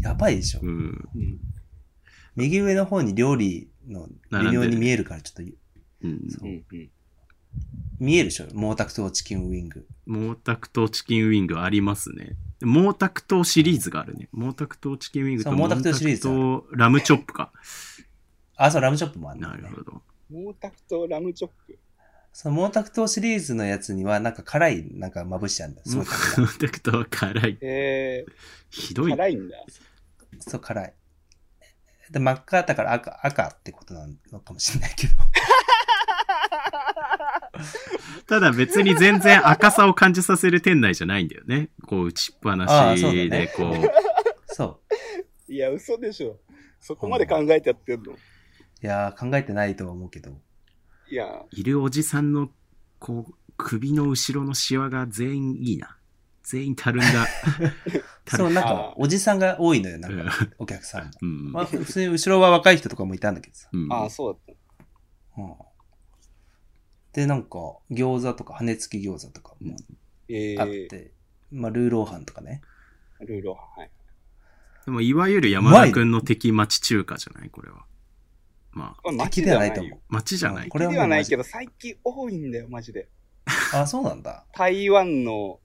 [0.00, 0.60] やばいでしょ。
[0.62, 1.08] うん。
[1.14, 1.38] うん
[2.34, 5.46] 右上の方に料理の微妙に見えるからちょっとう
[6.08, 6.10] ん。
[6.42, 6.90] うんうん
[7.98, 8.46] 見えるでしょ？
[8.48, 9.86] 毛沢東チキンウィング。
[10.06, 12.36] 毛沢東チキンウィングありますね。
[12.60, 14.28] 毛沢東シリーズがあるね。
[14.34, 17.52] 毛沢東チキンウィングとそう毛沢東シリーズある毛沢東ラムチョップか。
[18.56, 19.62] あ、そう、ラムチョップもあるんだよね。
[19.62, 20.02] なるほど。
[20.30, 21.78] 毛沢東ラムチョップ。
[22.32, 25.86] その毛沢東シリーズのやつにはなんか辛い、なんかまぶしてあるんだよ。
[25.86, 27.58] すごい毛沢東は辛い。
[27.60, 28.32] えー、
[28.70, 29.10] ひどい。
[29.10, 29.56] 辛いんだ。
[30.40, 30.94] そう、辛い。
[32.10, 35.14] で、真っ赤だから赤、赤ってことなのかもしれないけど。
[38.26, 41.70] ただ別に全然赤さを感じさせる店内じゃないんだよね。
[41.86, 44.54] こう打ちっぱなああそうだしでね、こう。
[44.54, 44.80] そ
[45.48, 45.52] う。
[45.52, 46.38] いや、嘘でしょ。
[46.80, 48.16] そこまで考えてやってんの。
[48.82, 50.30] いやー、考えてないとは思うけど。
[51.10, 52.50] いや、いるおじさんの、
[52.98, 55.96] こう、首の後ろのシワが全員いいな。
[56.42, 57.26] 全員たるんだ。
[58.28, 61.10] そう、なんあか、おじさんが多いのよ、なんうんか、お客さんも。
[61.22, 61.52] うん。
[61.52, 63.68] まあ、普通に後ろは若い人とかもいたんだけどさ。
[63.72, 64.56] うんああ、そうだっ
[65.38, 65.54] うん
[67.12, 67.58] で、なんか、
[67.90, 69.84] 餃子とか、羽根付き餃子とかもた。
[70.28, 71.12] えあっー、て、
[71.50, 72.60] まあ、ルーローハンとかね。
[73.20, 73.90] ルーローはい。
[74.84, 77.48] でも、いわゆる山田くんの敵町中華じゃない？
[77.50, 77.86] これは。
[78.76, 80.00] まあ、街ではないと思う。。
[80.10, 80.68] 町じゃないうん。
[80.68, 83.08] これはないけど、最近多いんだよ、マジで。
[83.72, 84.44] あ、そうなんだ。
[84.52, 85.60] 台湾の、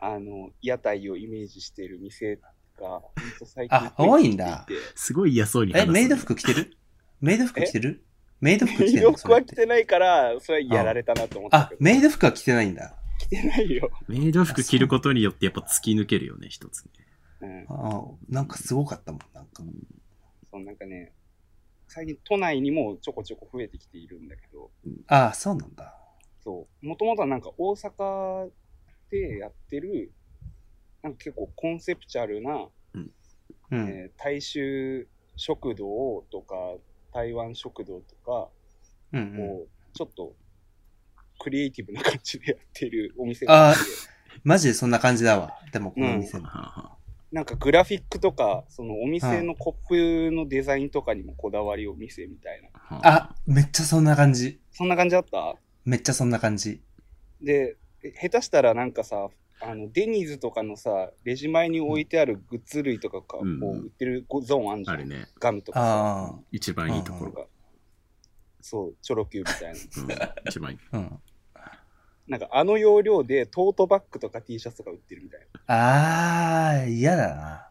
[0.00, 2.36] あの、屋台をイメージしてる店
[2.78, 3.02] が、
[3.44, 6.74] 最近あ多いんだすごい嫌そうに話え、すねメイド服着てる？
[7.20, 8.02] メイド服着てる？
[8.40, 9.04] メイド服メイ着てる？
[9.04, 11.78] のド服は着ててないから、それはやられたなと思ったあけ、ど。
[11.82, 12.96] メイド服は着てないんだ。
[13.18, 13.90] 着てないよ。
[14.08, 16.90] メイド服着ることによってやっぱ突き抜けるよね、一つね。
[17.42, 17.66] うん。
[17.68, 19.62] あなんかすごかったもん、なんか。
[20.50, 21.12] そう、なんかね、
[21.94, 24.72] 最近都内にもちょこちょこ増えてきているんだけど、
[25.06, 25.94] あそうなんだ。
[26.42, 28.50] そう、もともとはなんか大阪
[29.12, 30.10] でやってる、
[31.04, 33.10] なんか結構コンセプチャルな、うん。
[33.70, 36.56] えー大衆食堂とか、
[37.12, 38.48] 台湾食堂とか、
[39.12, 39.36] うんうん。
[39.36, 40.34] こう、ちょっと、
[41.38, 43.80] クリエイティブな感じでやってるお店があって、
[44.42, 45.52] マジでそんな感じだわ。
[45.72, 46.46] でも、この店も。
[46.46, 47.03] はあはあ
[47.34, 52.68] なんかグラフィックとか、そのお店のコップのデザインとかにもこだわりを見せみたいな。
[52.74, 54.60] はああ、めっちゃそんな感じ。
[54.70, 55.56] そんな感じだった？
[55.84, 56.80] めっちゃそんな感じ。
[57.42, 64.96] で、え下手したらなんかさ、あの、デニーズとかのさ、レジ前に置いてあるグッズ類とかが、こうんう、売ってるゾーンあんじゃん。
[64.96, 65.26] あるね。
[65.40, 66.38] ガムとかさ。
[66.52, 67.32] 一番いいところ。
[67.32, 67.50] なんか、
[68.60, 69.70] そう、チョロ Q みたいな。
[69.70, 69.78] うん、
[70.48, 70.78] 一番いい。
[70.92, 71.18] うん。
[72.26, 75.46] なんかあの容量でトートバッグとか T シャツとか売ってるみたいな。
[75.66, 77.68] あー、嫌だな。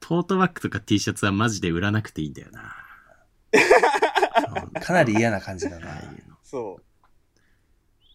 [0.00, 2.74] トートバッグとか T シャツはマジで売らなくていいんだよな。
[4.80, 6.02] かなり嫌な感じだな。
[6.42, 6.80] そ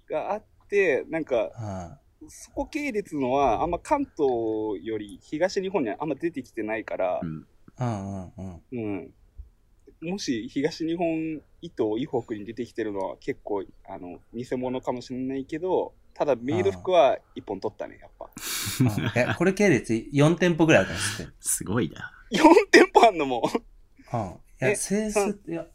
[0.09, 0.11] う。
[0.11, 2.29] があって、なんか、うん。
[2.29, 4.17] そこ系列のは、あんま関東
[4.83, 7.47] より東日本にはあんま出てきてないからう、ん。
[7.77, 8.61] うんうんうん。
[8.71, 9.13] うん。
[10.05, 18.29] もし東日本以東、以北に出てきてるのは結構、あの、偽物かもしれないけど、ただメイド服は一本取ったね、やっぱ。
[19.35, 21.35] これ系列4店舗ぐらいあるから知ってる。
[21.39, 22.11] すごいな。
[22.31, 23.43] 4店舗あんのも
[24.13, 24.19] うん。
[24.21, 25.67] いえや、セース、いや、う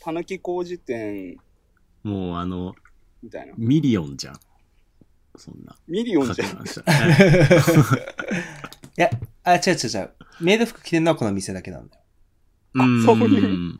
[0.00, 1.38] たぬき工事店
[2.02, 2.74] もうあの、
[3.22, 3.54] みたいな。
[3.56, 4.40] ミリオンじゃん。
[5.36, 5.76] そんな。
[5.88, 6.48] ミリオンじゃん。
[6.48, 6.52] ん。
[6.62, 6.66] い
[8.96, 9.10] や、
[9.42, 10.10] あ、違う違う違う。
[10.40, 12.02] メイド服着てるのはこの店だけなんだよ。
[12.84, 13.04] うん。
[13.04, 13.78] そういう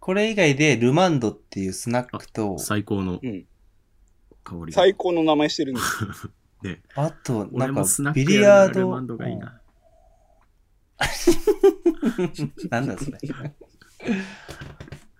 [0.00, 3.44] これ以外でルマンドっていうスナックと、最高のうん。
[4.44, 4.72] 香りが。
[4.72, 6.30] 最高の名前してるんです
[6.62, 9.60] で、 あと、な俺んかビリヤードルマンドがいいな。
[9.60, 9.66] うん
[12.70, 13.18] なんだそれ。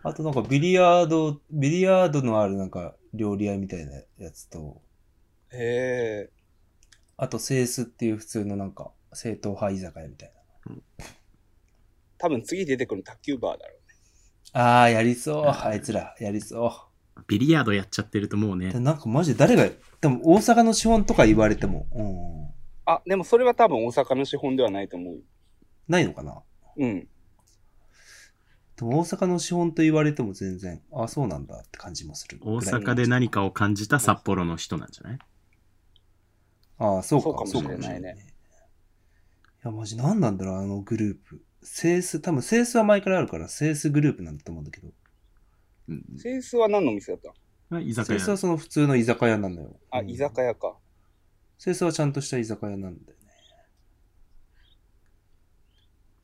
[0.03, 4.81] あとなんかビリヤード、ビリヤードのあるなんか料理屋みたいなやつと、
[5.53, 6.31] へえ。
[7.17, 10.33] あとセースっていう普通のなんか正統派居酒屋みたい
[12.19, 13.95] 多分次出てくるの卓球バーだろうね。
[14.53, 14.83] な。
[14.83, 15.47] あー、やりそう。
[15.47, 16.89] あいつら、やりそ
[17.27, 18.57] ビリヤードやっちゃってるともうう。
[18.57, 19.69] ねで、なんかマジで誰が、
[20.01, 22.49] でも大阪の資本とか言われても、うん、
[22.85, 25.17] あ、でもそれは多分大阪の資本ではないと思う。
[25.89, 26.43] ないのかな？
[26.77, 27.09] うん。
[28.77, 32.39] でも大阪の資本と言われても全然、あ、そうなんだって感じもする。
[32.43, 35.19] 大阪で何かを感じた札幌の人なんじゃない？
[36.79, 38.17] ああ、そうかそうかもしれないね
[39.63, 41.43] そうかもしれいや、マジ何なんだろう、あのグループ。
[41.63, 44.93] セース、多分セースは前からあるから、セースグループなんだと思うんだけど。
[45.89, 46.05] うん。
[46.17, 47.21] セースは何の店だっ
[47.71, 48.37] た居酒セースは屋。
[48.37, 49.81] その普通の居酒屋なんだよ。
[49.91, 50.77] あ、うん居酒屋か。
[51.59, 53.27] セースはちゃんとした居酒屋なんだよね。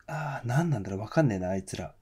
[0.07, 1.95] ああ、何なんだろう、わかんねえな、あいつら。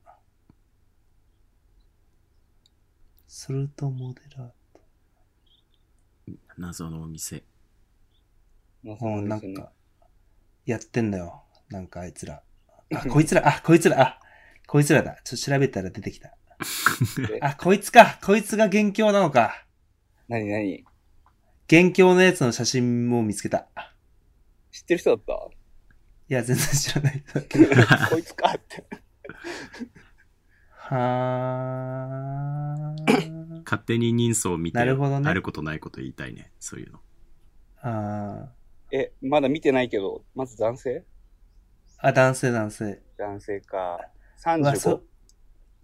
[3.26, 4.52] ソルトモデラ
[6.58, 7.44] 謎のお店。
[8.82, 9.06] まあー。
[9.18, 9.72] うん、なんそうですねか、
[10.66, 11.44] やってんだよ。
[11.68, 12.42] なんかあいつら。
[12.94, 14.20] あ、こいつら、あ、こいつら、あ、
[14.66, 15.16] こいつらだ。
[15.24, 16.36] ちょっと調べたら出てきた。
[17.40, 18.18] あ、こいつか。
[18.22, 19.66] こいつが元凶なのか。
[20.28, 20.84] 何何？
[21.68, 23.68] 元凶のやつの写真も見つけた。
[24.70, 25.50] 知ってる人だっ
[26.28, 27.86] いや、全然知らない人だけど。
[27.86, 28.84] た こいつかって。
[30.72, 33.62] はー。
[33.64, 36.52] 勝手に人相を見て、なるほどねあることないこと言いたいね。
[36.60, 37.00] そういうの。
[37.82, 38.48] あ
[38.92, 40.98] え、まだ見てないけど、まず男性？
[40.98, 41.02] ー。
[42.02, 43.02] あ、男性男性。
[43.18, 44.00] 男性か。
[44.58, 45.02] うわ、そ 35?50 う。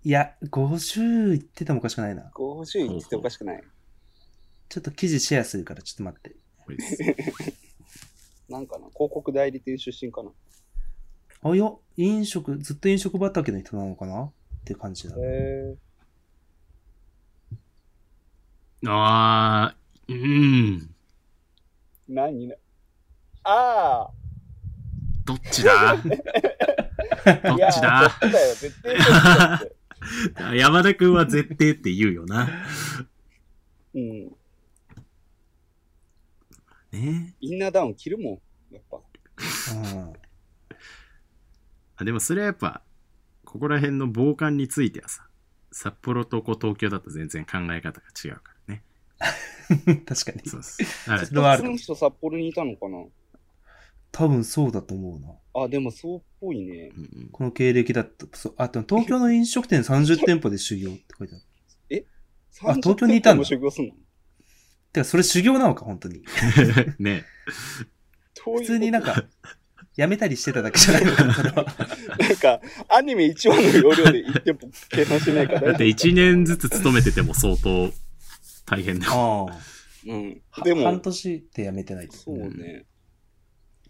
[0.04, 2.22] いや、50いっててもおかしくないな。
[2.22, 2.28] いっ
[3.02, 3.62] てておかしくない。
[4.68, 6.36] ちょっと記事シェアするから、ちょっと待って。
[8.48, 10.30] なんかな広告代理店出身かな
[11.42, 14.24] あ、いや、飲食、ずっと飲食畑の人なのかな？
[14.24, 14.32] っ
[14.64, 15.14] て感じだ。
[15.18, 15.76] へ
[18.86, 20.76] あー、うん。
[20.78, 20.88] ー。
[22.08, 22.48] 何？
[22.48, 22.54] な
[23.44, 24.10] あ
[25.26, 25.90] どっちだ？
[25.90, 28.12] あ どっちだ？
[30.54, 32.48] 山田くんは絶対って言うよな。
[33.94, 34.28] うん。
[36.92, 38.74] ねインナーダウン着るもん。
[38.74, 38.98] やっぱ。
[38.98, 39.00] う
[39.98, 40.12] ん。
[41.96, 42.82] あでもそれはやっぱ、
[43.44, 45.26] ここら辺の防寒についてはさ、
[45.72, 48.84] 札幌とこう東京だと全然考え方が違うからね。
[50.06, 50.48] 確かに。
[50.48, 50.86] そうそう。
[51.08, 53.04] だからそれはあ人札幌にいたのかな？
[54.12, 55.62] 多分そうだと思うな。
[55.64, 56.90] あ、でもそうっぽいね。
[56.96, 58.26] うんうんこの経歴だと。
[58.32, 61.44] そうあ、でも東京の飲食店 30店舗で修行って書いてある。
[62.62, 63.94] あ東京にいたんだ30店舗も修行すんの？
[64.92, 66.22] てか、それ修行なのか、本当に。
[66.98, 67.24] ね
[68.42, 69.24] 普通になんか、
[69.96, 71.64] やめたりしてただけじゃないのかな、それは。
[72.18, 77.92] なんか、アニメ1話の容量で1店舗計算しないからだって1年ずつ勤めてても相当
[78.64, 79.12] 大変だよ。
[79.12, 79.58] ああ。
[80.06, 80.42] うん。
[80.50, 82.16] はでも半、年でやめてないと。
[82.16, 82.86] そうね。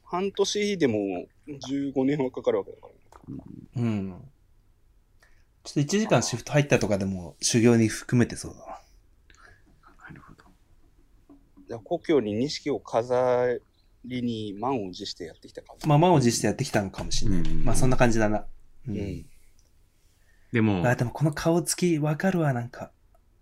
[0.06, 3.82] 半年でも15年はかかるわけだから。
[3.82, 4.14] うん。
[5.64, 8.66] ちょっと1時間シフト入ったとかでも修行に含めてそうだな。
[10.08, 10.44] なるほど。
[10.44, 10.54] だか
[11.70, 13.58] ら故郷に錦を飾
[14.04, 15.88] りに満を持してやってきたから。
[15.88, 17.40] まあ、満を持してやってきたのかもしれない。
[17.40, 18.38] うんまあ、そんな感じだな。
[18.38, 18.46] う。
[18.88, 19.26] うんん。
[20.52, 22.92] でも、あ、でもこの顔つきわかるわ、なんか。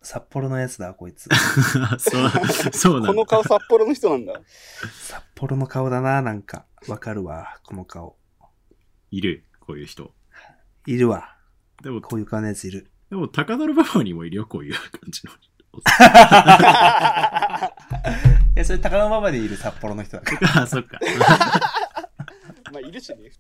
[0.05, 1.29] 札幌のやつだ、こいつ。
[1.99, 2.31] そう、
[2.73, 3.27] そうなんだこの。
[3.27, 4.35] 顔札幌の人なんだ。
[5.01, 6.67] 札幌の顔だな、なんか。
[6.89, 8.17] わかるわ、この顔。
[9.11, 10.13] いる、こういう人。
[10.87, 11.37] いるわ。
[11.83, 12.91] でも、こういう顔のやついる。
[13.11, 15.33] でも高田馬場にもいるよ、こういう感じの。
[18.55, 20.99] いや、それ高野馬場でいる札幌の人だかあ、そっか。
[22.75, 23.31] まあ、いるしね。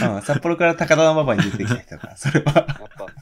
[0.00, 0.16] ら。
[0.16, 2.52] うん、札幌から高田馬場に出てきた人だから、 それは。
[2.54, 2.66] やっ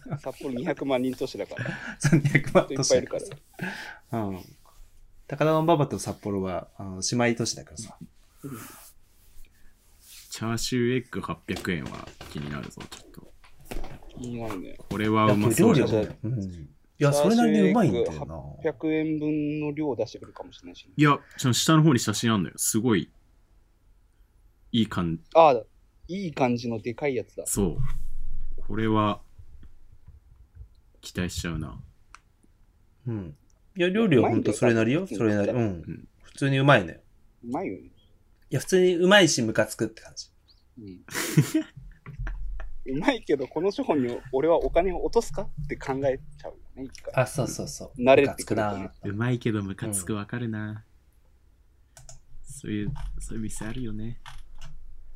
[0.08, 1.70] ぱ、札幌200万人都市だから。
[2.00, 3.72] 300万いっ都ぱいいるから市だから
[4.10, 4.18] さ。
[4.18, 4.40] うん。
[5.28, 7.96] 高田馬場と札幌は、あの姉妹都市だからさ。
[10.30, 13.32] チャーシューエッグ800円は気になるぞ、ちょっと。
[14.08, 14.76] 気になるね。
[14.88, 16.40] これはうまそうだ料理は、うん。
[17.02, 18.12] いや、それなりにうまいんだよ
[18.64, 18.70] な。
[18.70, 20.92] 100円分の量出してくるかもしれないし、ね。
[20.96, 22.54] いや、その下の方に写真あんのよ。
[22.56, 23.10] すごい、
[24.72, 25.22] いい感じ。
[25.34, 25.62] ああ、
[26.08, 27.46] いい感じのでかいやつだ。
[27.46, 27.78] そう。
[28.66, 29.20] これは、
[31.00, 31.78] 期待しちゃうな。
[33.06, 33.36] うん。
[33.76, 35.06] いや、料理はほんとそれなりよ。
[35.06, 35.50] それなり。
[35.50, 36.08] ううんん。
[36.22, 37.00] 普通にうまいのよ。
[37.44, 37.88] うまいよね。
[37.88, 37.90] い
[38.50, 40.30] や、普通にうまいし、ムカつくって感じ。
[40.78, 41.04] うん。
[42.94, 47.14] うまいけど、この処方に俺はお金を落とすかって考えちゃうよね、一回。
[47.14, 48.02] あ、そうそうそう。
[48.02, 48.92] 慣れてくくるとねな。
[49.04, 50.84] うまいけどムカつくわかるな。
[52.42, 54.20] そういう、そういう店あるよね。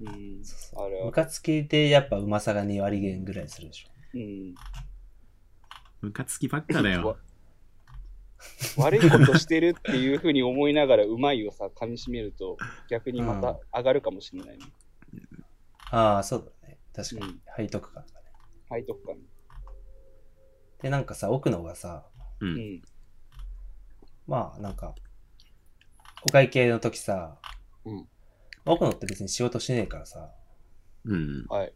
[0.00, 0.42] うん。
[0.76, 1.06] あれは。
[1.06, 3.88] ムカつきでやっぱうまさが2割減ぐらいするでしょ。
[4.14, 4.54] うん。
[6.02, 7.18] ムカつきばっかだよ。
[8.76, 12.56] 悪いことしてるっていうふうに思いながらうまいをさ、噛み締めると
[12.88, 14.64] 逆にまた上がるかもしれないね。
[15.90, 16.78] ああ、そうだね。
[16.94, 17.40] 確かにうん。
[17.56, 18.28] 背徳感がね。
[18.70, 19.16] 背徳感。
[20.82, 22.06] で、なんかさ、奥のがさ、
[22.40, 22.46] う。
[22.46, 22.82] うんん。
[24.26, 24.94] まあ、なんか、
[26.24, 27.38] お会計の時さ、
[27.84, 28.08] うん
[28.66, 30.30] 奥野って別に仕事しねえからさ、
[31.04, 31.46] うん。
[31.48, 31.72] はい。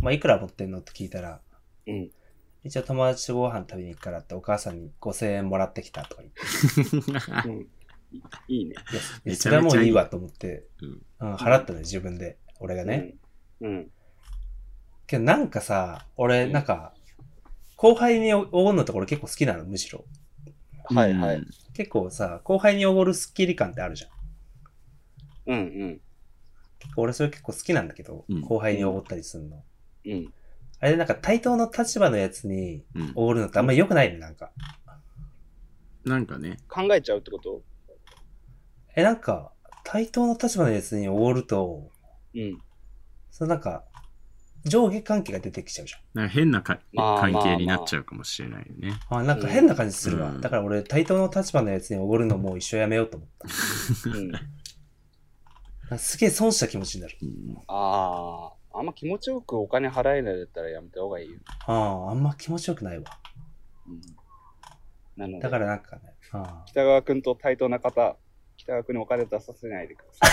[0.00, 1.40] まあ、いくら持ってんのって聞いたら、
[1.86, 2.10] うん。
[2.64, 7.60] 一応友達とご飯食べに行くからってお母さんに5000円もらってきたとか言って、 うん。
[8.12, 8.74] いいいね。
[8.90, 12.38] いやいめや、ちゃめちゃいいそれはもういいわと思って、うんうん、払ったのよ、自分で。
[12.60, 13.14] 俺がね。
[13.60, 13.70] うん。
[13.70, 13.90] うん。
[15.06, 16.94] けどなんかさ、俺、なんか、
[17.76, 20.04] 後輩におごるのところ結構好きなの、むしろ。
[20.84, 21.42] はいはい。
[21.74, 24.10] 結構さ、後輩におごるスッキリ感ってあるじゃん。
[25.46, 26.00] うんうん。
[26.96, 29.62] 俺それ結構好きなんだけど、うん後輩におごったりするの。
[30.04, 30.32] うん。
[30.80, 33.12] あれなんか対等の立場のやつにうん。
[33.14, 34.50] おごるのってあんまり良くないね、なんか。
[36.04, 37.62] なんかね、考えちゃうってこと？
[38.96, 39.52] え、なんか、
[39.84, 41.90] 対等の立場のやつにおごると、
[42.34, 42.60] うん。
[43.30, 43.84] そのなんか、
[44.64, 48.98] 上下関係が出てきちゃうじなんか変なかまあ関係になっちゃうかもしれないよね。
[49.10, 49.18] ゃん。
[49.18, 50.30] あ、なんか変な感じするわ。
[50.30, 53.48] うんだから俺、対等の立場のやつにおごるのもう一生やめようと思った。
[54.10, 54.32] うん。
[55.90, 57.16] なんかすげえ損した気持ちになる。
[57.22, 61.38] うんああ、あんま気持ちよくお金払えないんだったらやめた方がいいよ。
[61.66, 63.04] ああ、あんま気持ちよくないわ。
[63.88, 64.00] うん。
[65.16, 68.16] なので、だからなんかね、あ北川くんと対等な方、
[68.56, 70.32] 北川くんにお金出させないでください。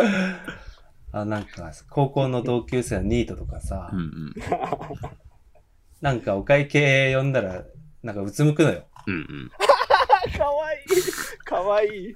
[1.12, 4.34] あ、あなんか、高校の同級生のニートとかさ、うんうん。
[6.00, 7.64] なんかお会計呼んだら、
[8.02, 8.86] なんかうつむくのよ。
[9.06, 9.50] うんうん。
[11.44, 12.14] かわいい。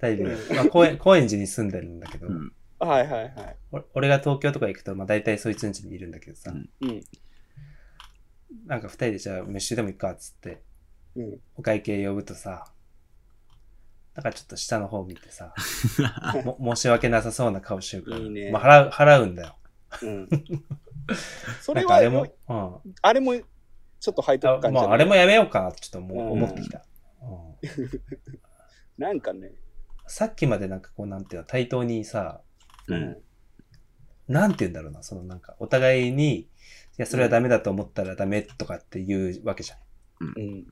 [0.00, 3.56] 二人で、まあ、高円 高円寺に住んでるんだけど、うんはいはいはい。
[3.72, 7.00] お俺が東京とか行くと、まあ大体そいつん家にいるんだけどさ、うんうん。
[8.66, 10.62] なんか二人でじゃあ飯でも行くかっつって、
[11.16, 11.40] うん。
[11.56, 12.66] お会計呼ぶとさ、
[14.14, 15.54] なんかちょっと下の方見てさ、
[16.44, 19.56] も申し訳なさそうな顔してるから、いいねまあ払う、払うんだよ。
[20.02, 20.28] うん。
[21.62, 22.54] そなんれはかあれも、う
[22.88, 22.94] ん。
[23.00, 24.92] あれも、ちょっと背徳あまあ、感じゃない？
[24.92, 26.84] あれもやめようかなってちょっともううん思ってきた。
[27.64, 27.90] う ん
[28.98, 29.52] なんかね、
[30.06, 32.42] さっきまでなんかこうなんていうの、対等にさ、
[32.88, 33.16] うん。
[34.28, 36.48] なんて言うんだろうな、そのなんか、お互いに、い
[36.96, 39.76] や、それはダメだと思ったらダメとかって言うわけじゃ
[40.20, 40.28] うん。
[40.28, 40.64] ん。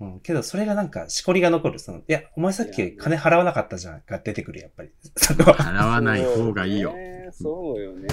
[0.00, 0.20] うん。
[0.20, 1.78] けど、それがなんか、しこりが残る。
[1.78, 4.90] その、いや、お前さっき金払わなかったじゃん、が出てくる、やっぱり。
[5.16, 5.56] そこは。
[5.56, 6.94] 払わない方がいいよ。
[7.32, 8.08] そうよね。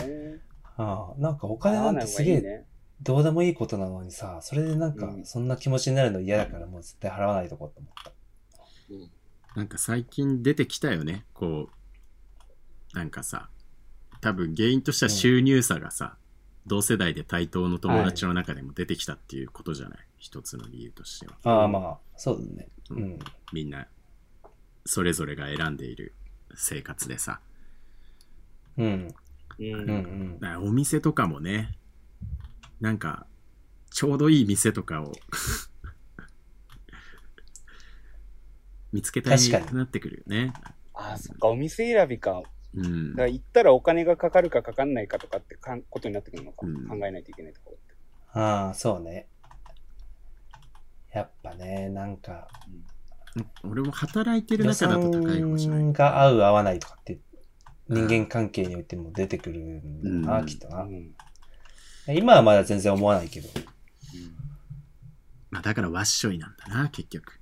[0.78, 2.66] ああ、なんかお金なんてすげえ、ね。
[3.02, 8.12] どうでもいいことなのにさ、それでなんかう、んそんな気持ちになるの嫌だから、もう絶対払わないとこうと思った。
[9.56, 11.26] なんか最近出てきたよね。
[11.34, 11.70] こ
[12.94, 13.50] う、なんかさ、
[14.22, 16.18] 多分原因としては収入差がさ、
[16.66, 21.34] 同世代で対等の友達の中でも出てきたっていうことじゃない、一つの理由としては。
[21.44, 22.68] ああ、まあ、そうだね。
[22.92, 23.20] ううんん。
[23.54, 23.88] みんな、
[24.86, 26.14] それぞれが選んでいる
[26.56, 27.40] 生活でさ。
[28.78, 29.08] うん。
[29.60, 30.40] うん。
[30.42, 30.68] うん。
[30.68, 31.79] お店とかもね、
[32.82, 33.26] なんか、
[33.92, 35.12] ちょうどいい店とかを
[38.94, 40.54] 見つけたい確かになってくるよね。
[40.94, 42.42] あ、そっか、お店選びか。
[42.76, 43.24] うんだか。
[43.24, 47.96] ら行ったらお金がかかるかかかんないかとかってかんことになってくるのか、うん考えないといけないところって。
[48.40, 49.28] ああ、そうね。
[51.14, 52.48] やっぱね、なんか、
[53.64, 55.84] 俺も働いてる予中だと高いかもしれない。
[55.84, 57.20] 算が合う合わないとかって、
[57.88, 60.84] 人間関係においても出てくるんだな、うんきっとな。
[60.84, 61.16] うん。
[62.14, 63.50] 今はまだ全然思わないけど。
[65.52, 67.40] まあだからワッショイなんだな、結局。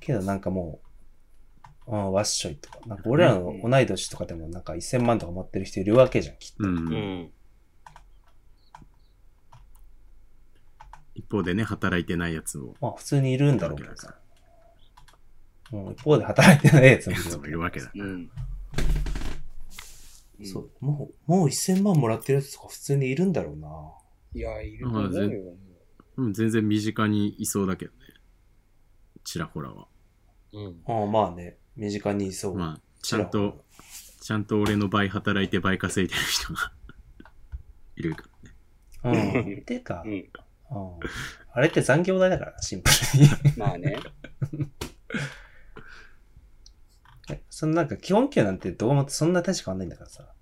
[0.00, 0.80] けどなんかも
[1.86, 6.64] う、うん、ワッショイとか、なんか俺らの同い年とかでもなんか1000万とか持ってる人いるわけじゃん、きっと。
[6.64, 6.76] うん。
[6.76, 7.30] うん。
[11.14, 14.14] 一方でね、働いてないやつも、まあ普通にいるんだろうけどさ。
[15.72, 17.90] うん、一方で働いてないやつもいやつもいるわけだ。
[17.94, 18.30] うん。
[20.44, 23.68] そう、もう、もう1000万もらってるやつとか普通にいるんだろうな。
[24.34, 25.54] いや、いると思うよ。
[26.16, 27.98] うん、全然身近にいそうだけどね。
[29.24, 29.86] ちらほらは。
[30.52, 30.82] うん。
[30.86, 32.56] ああまあね、身近にいそう。
[32.56, 33.64] まあ、ちゃんと、
[34.20, 36.72] ちゃんと俺の倍働いて倍稼いでる人が
[37.96, 38.24] いるか
[39.02, 39.44] らね。
[39.46, 39.64] うん。
[39.64, 40.12] てか、うん。
[40.12, 40.30] うん
[41.52, 43.56] あれって残業代だからな、シンプルに。
[43.56, 43.98] まあね。
[47.48, 50.34] そのなんか基本給なんてどうもそんな大して変わんないんだからさ。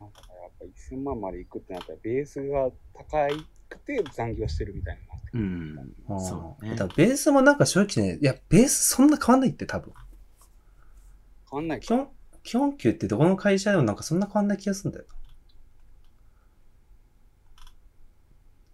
[0.00, 3.28] なんかやっぱ1000万まで行くってなったら、ベースが高
[3.68, 5.44] くて残業してるみたいになうる。
[5.44, 5.94] ん。
[6.08, 9.92] うんそうねだベースもなんか正直ね、いや、ベースそんな変わんないって多分。
[11.50, 11.84] 変わんないか。
[11.86, 12.08] 基本、
[12.42, 15.14] 基本給ってどこの会社でもなんかそんな変わんない気がするんだよな。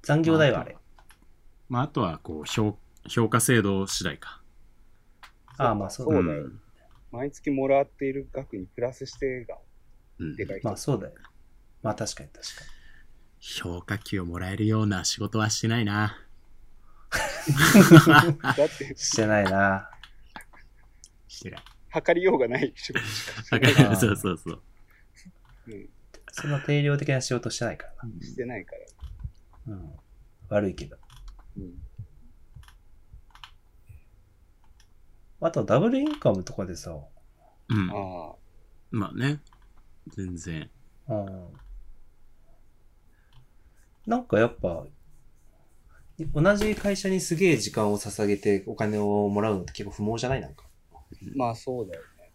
[0.02, 0.76] 残業代はあれ。
[1.68, 4.40] まあ、あとは、こう、評評価制度次第か。
[5.58, 6.20] ああ、まあそうだ。
[6.20, 6.50] そうだよ。
[7.10, 9.56] 毎月もらっている額にプラスしてが
[10.18, 10.36] うん。
[10.36, 10.68] でかい人。
[10.68, 11.12] まあそうだよ。
[11.84, 12.50] まあ確かに確か
[13.38, 16.18] 評価給をもらえるような仕事はしてないな。
[18.56, 19.90] だってに。、してないな。
[21.28, 21.64] してない。
[21.90, 23.86] 測りようがない仕事しかしてない。
[23.86, 24.62] あーそうそうそう。
[25.68, 25.90] うん。
[26.32, 28.20] その定量的な仕事してないからな。
[28.24, 28.72] してないか
[29.68, 29.74] ら。
[29.74, 29.92] うん。
[30.48, 30.96] 悪いけど。
[31.58, 31.74] うん。
[35.42, 36.98] あとダブルインカムとかでさ、
[37.68, 37.90] うん。
[37.90, 38.36] ああ。
[38.90, 39.42] まあね。
[40.16, 40.70] 全然。
[41.08, 41.63] うん。
[44.06, 44.86] なんかやっぱ、
[46.32, 50.40] 同じ会社にすげえ時間を捧げてお金をもらうのって結構不毛じゃない？
[50.40, 50.64] なんか。
[51.34, 52.32] まあそうだよね。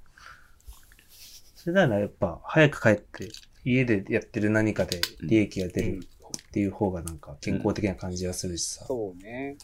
[1.55, 3.29] それならやっぱ早く帰って
[3.63, 8.85] 家でやってる何かで利益が出うんるっていう方がなんか健康的な感じがするしさ。
[8.85, 9.57] そうね。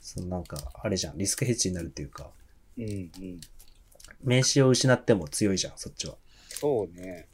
[0.00, 2.30] そのなんか、あれじゃん、リスクヘッジになるっていうか、
[2.78, 3.40] うんうん。
[4.22, 6.14] 名刺を失っても強いじゃん、そっちは。
[6.48, 7.26] そうね。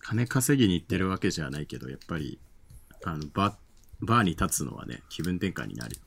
[0.00, 2.40] 金稼ぎに行ってるわけじゃないけど、やっぱり、
[3.04, 3.56] あの、バ
[4.00, 6.02] バーに立つのはね、気分転換になるよ。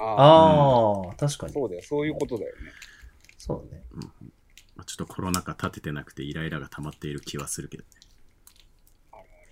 [0.00, 1.52] ああ、確かに。
[1.52, 1.82] そうだよ。
[1.84, 2.70] そういうことだよね。
[3.36, 3.82] そうね。
[4.76, 7.88] まあ、ちょっとコロナ禍立ててなくてイライラが溜まっている気はするけどね。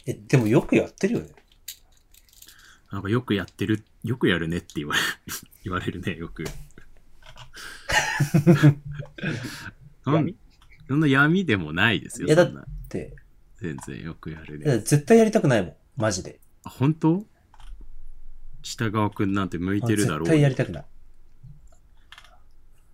[0.06, 1.30] え、でもよくやってるよね。
[2.92, 5.00] なんかよくやってる、よくやるねって言われ
[5.64, 6.44] 言われるね、よく。
[10.06, 10.36] なん闇？
[10.88, 12.64] そんな闇でもないですよ、いやだそんな。
[12.88, 13.16] で、
[13.60, 14.78] 全然よくやるね。
[14.78, 16.40] 絶対やりたくないもん、マジで。
[16.64, 17.24] あ、本当？
[18.62, 20.18] 北川くんなんて向いあてるだろう。
[20.20, 20.84] 絶対やりたくない。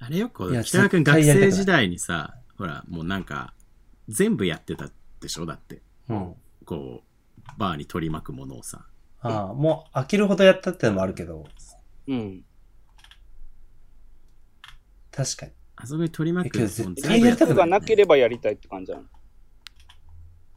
[0.00, 3.54] あれよ、こいうや北川くん学生時代にさ、ほら、もうなんか、
[4.08, 4.90] 全部やってた
[5.20, 5.46] でしょ？
[5.46, 5.80] だって。
[6.08, 6.34] うん。
[6.66, 8.84] こう、バーに取り巻くものをさ。
[9.20, 11.44] ああ、もう飽きるほどやったってのもあるけど、
[12.08, 12.44] うん。
[15.10, 15.52] 確かに。
[15.76, 19.04] あそこに取り巻く絶対やりたくがなければやりたいって感じなの。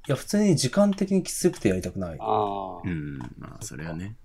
[0.07, 2.17] いや、普通に時間的にきつくてやりたくない。
[2.19, 4.15] ああ、うん、まあ、それはね。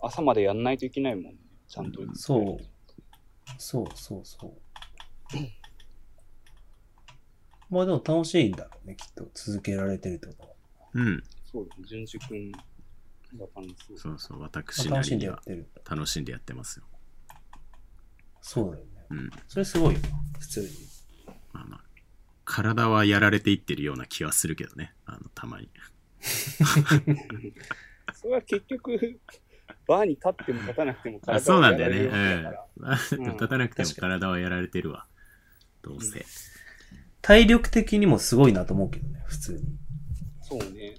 [0.00, 1.34] 朝までやんないといけないもんね。
[1.66, 2.02] ちゃんと。
[2.14, 2.64] そう。
[3.58, 4.52] そうそうそう。
[7.70, 9.28] まあでも楽しいんだろうね、きっと。
[9.34, 10.48] 続けられてるってことは。
[10.94, 11.24] うん。
[11.50, 11.82] そうだね。
[11.86, 13.98] 淳二君が楽しそう。
[13.98, 15.68] そうそう、私まあ楽しんなりにはでやってる。
[15.90, 16.84] 楽しんでやってますよ。
[18.40, 18.90] そうだよね。
[19.10, 19.30] うん。
[19.48, 20.68] そそれすごいよな、普通に。
[21.52, 21.83] まあまあ、
[22.44, 24.94] 体はやられていってるような気はするけどね。
[25.06, 25.70] あの、たまに。
[28.14, 29.20] それは結局、
[29.86, 32.04] バーに立っても立たなくてもあ、そうなんだよね。
[32.04, 32.66] やられるわけだか
[33.16, 33.32] らうん。
[33.32, 35.06] 立たなくても体はやられてるわ。
[35.82, 36.24] どうせ。
[37.20, 39.60] 体力的にもすごいなと思うけどね、普通に。
[40.42, 40.96] そうね。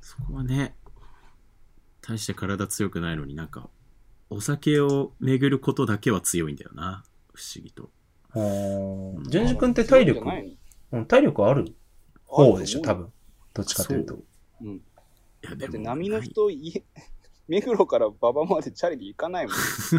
[0.00, 0.76] そこはね、
[2.02, 3.70] 大して体強くないのになんか、
[4.30, 7.04] お酒を巡ることだけは強いんだよな。
[7.32, 7.90] 不思議と。
[8.34, 10.20] あーうん淳二君って体力？
[10.20, 10.30] そ
[10.92, 11.74] うん、体力ある？
[12.26, 13.04] 方でしょ、多分。
[13.04, 13.12] 分。
[13.54, 14.18] どっちかというと。
[14.62, 14.80] うん。
[15.58, 15.78] だって。
[15.78, 16.82] 波の人、家、
[17.48, 19.54] 目黒から馬場までチャリで行かないもん。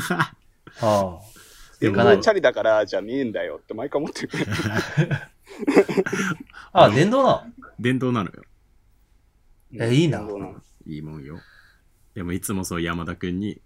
[0.09, 0.33] あ
[0.81, 1.19] あ。
[1.79, 4.29] でも行かないチャリだからじゃねえんだよって毎回思ってる。
[6.73, 7.53] あ、電動な。
[7.79, 8.43] 電動なのよ。
[9.79, 10.21] えいいな
[10.88, 11.39] いいもんよ。
[12.13, 13.61] でもいつもそう山田くんに、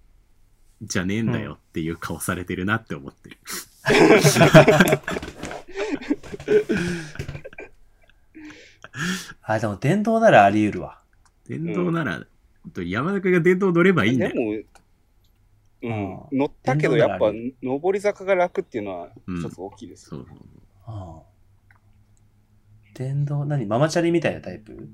[0.82, 3.38] じゃねえんだよっていう顔されてるなって思ってる。
[9.42, 11.02] あ、でも電動ならあり得るわ。
[11.48, 12.26] 電動なら、
[12.74, 14.34] と山田くんが電動乗ればいいんだよ。
[14.34, 14.56] でも、う
[15.90, 20.18] んあ、乗ったけどやっぱ電上り坂が楽っていうのはうん一つ大きいですよ。
[20.18, 20.38] そうそう
[20.86, 21.22] ああ
[22.94, 24.90] 電動、何ママチャリみたいなタイプ？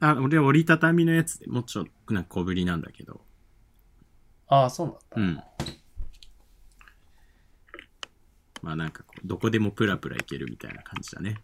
[0.00, 3.20] あ、俺折りたたみのやつでもうちょっとなんか小ぶりなんだけど。
[4.46, 5.44] ああ、そうなんだ。
[5.66, 5.77] うん。
[8.62, 11.36] まあなんかこう、どこでもプラプラいけるみたいな感じだね。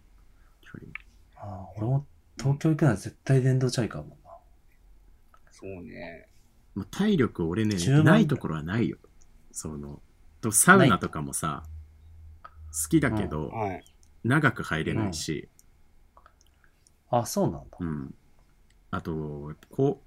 [0.62, 0.92] 距離も
[1.36, 2.06] ああ、俺も
[2.38, 4.30] 東京行くなら絶対電動チャリ買うもんな。
[5.50, 6.28] そうね。
[6.74, 8.98] まあ、体力俺ね10万、ないところはないよ。
[9.52, 10.02] その、
[10.40, 11.64] とサウナとかもさ、
[12.72, 13.84] 好きだけど、はい。
[14.24, 15.48] 長く入れないし、
[17.10, 17.76] あ、そうなんだ。
[17.78, 18.14] うん。
[18.90, 20.02] あと、高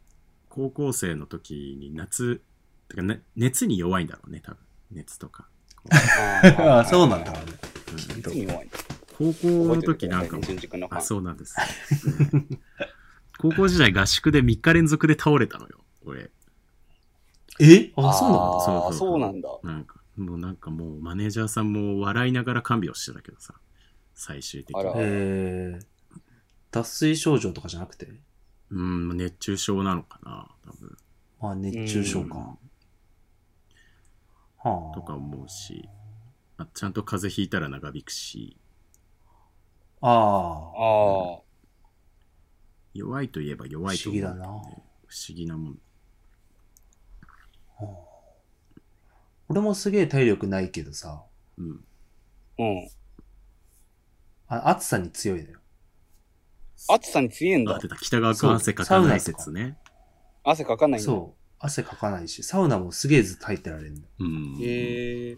[0.50, 2.42] 高校生の時に夏、
[2.90, 4.60] てか、ね、熱に弱いんだろうね、多分。
[4.92, 5.48] 熱とか。
[5.92, 7.34] ああ、そうなんだ。
[9.18, 10.44] 高校の時なんかも、
[10.92, 11.02] あ、ン。
[11.02, 11.56] そうなんです。
[12.34, 12.60] うん
[13.40, 16.32] 高校時代合宿で3日連続で倒れたのよ、俺。
[17.60, 17.92] え？
[17.96, 18.66] あ、そうなんだ。
[18.66, 19.50] そうそうそうなんだ。
[19.64, 23.54] なんか、もうなんかもうマネージャーさんも笑いながら看病してたけどさ、
[24.16, 24.82] 最終的に。
[24.82, 25.86] あらえー、
[26.72, 28.08] 脱水症状とかじゃなくて？
[28.72, 30.98] うん、熱中症なのかな、多分。
[31.40, 32.58] まあ、熱中症か。
[34.68, 34.96] はあ。
[34.96, 35.88] とか思うし、
[36.58, 38.58] あちゃんと風邪ひいたら長引くし、
[40.02, 40.14] ああ。
[40.14, 41.42] ああ。
[42.94, 45.80] 弱いといえば弱いと思う、不思議だな不思議なもん。
[47.80, 48.08] はあ
[49.50, 51.24] 俺もすげえ体力ないけどさ、
[51.58, 51.86] うん。
[52.60, 52.90] うん。
[54.50, 55.60] あ暑さに強いのよ。
[56.90, 57.88] 暑さに強いんあ、だ出。
[57.88, 57.96] た。
[57.96, 59.78] 北川君汗かかない説ね。
[60.44, 61.06] 汗かかないんだ。
[61.06, 61.37] そう。
[61.60, 64.02] 汗かかないし、サウナもすげえずっと入ってられるの。
[64.20, 64.58] うん。
[64.62, 65.38] へえ。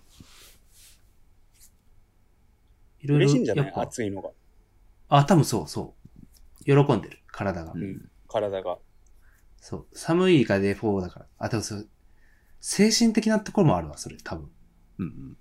[3.01, 3.65] いろいろ嬉しいんじゃない？
[3.65, 4.29] やっぱ暑いのが。
[5.09, 5.95] あ、多分そうそ
[6.61, 6.65] う。
[6.65, 7.71] 喜んでる、体が。
[7.73, 8.77] うん体が。
[9.61, 9.87] そう。
[9.93, 11.25] 寒いがデフォーだから。
[11.39, 11.89] あ、でもそう、
[12.61, 14.51] 精神的なところもあるわ、それ、多分。
[14.99, 15.37] うんうん。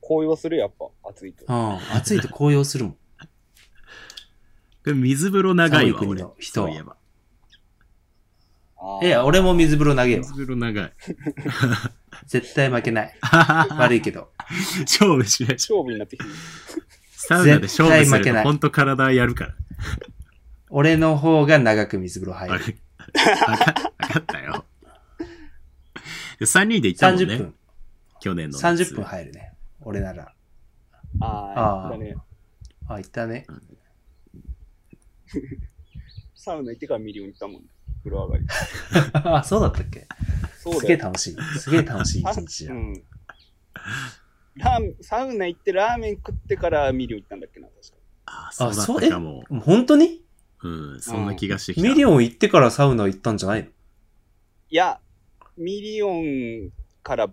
[0.00, 1.44] 紅葉するやっぱ、暑いと。
[1.46, 1.76] うん。
[1.96, 2.96] 暑いと高揚するもん。
[4.84, 6.34] れ水風呂長いわ、俺寒い国の。
[6.40, 6.96] 人はそういえば。
[9.02, 10.32] いや、俺も水風呂投げよ水。
[10.32, 10.92] 風呂長い。
[12.26, 13.14] 絶対負けない。
[13.78, 14.32] 悪いけど。
[14.80, 15.52] 勝負しない。
[15.54, 16.34] 勝負になってきてる。
[17.10, 19.54] サウナで勝負す絶対負けないるとほんと体やるから。
[20.70, 22.64] 俺の方が長く水風呂入ある。
[22.66, 22.76] れ
[23.32, 24.64] わかわかったよ。
[26.40, 27.24] 3人で行ったもんね。
[27.24, 27.54] 30分。
[28.20, 28.82] 去年の夏。
[28.82, 29.52] 30分入るね。
[29.80, 30.34] 俺なら。
[31.20, 31.26] あ
[31.56, 32.14] あーあ、だね。
[32.88, 33.46] あ、行ったね。
[36.34, 37.68] サウナ行ってからミリオン行ったもんね。
[38.04, 38.46] 風呂上がり。
[39.14, 40.06] あ、そうだったっけ？
[40.58, 40.94] そうすげ。
[40.94, 41.36] え楽しい。
[41.58, 42.72] すげえ楽しい一日じゃ。
[42.72, 43.02] うんん。
[44.56, 47.96] ラーメン、サウナ行ってラーメン食ってからミリオン行ったんだっけな、確か。
[48.26, 49.44] あ、そうだっそうえたかも。
[49.48, 50.22] もう本当に？
[50.62, 51.88] うん、そんな気がしてきた。
[51.88, 53.66] ミリオン行ってからサウナ行ったんじゃないの？
[53.66, 53.72] い
[54.70, 55.00] や、
[55.56, 56.70] ミリオン
[57.02, 57.28] から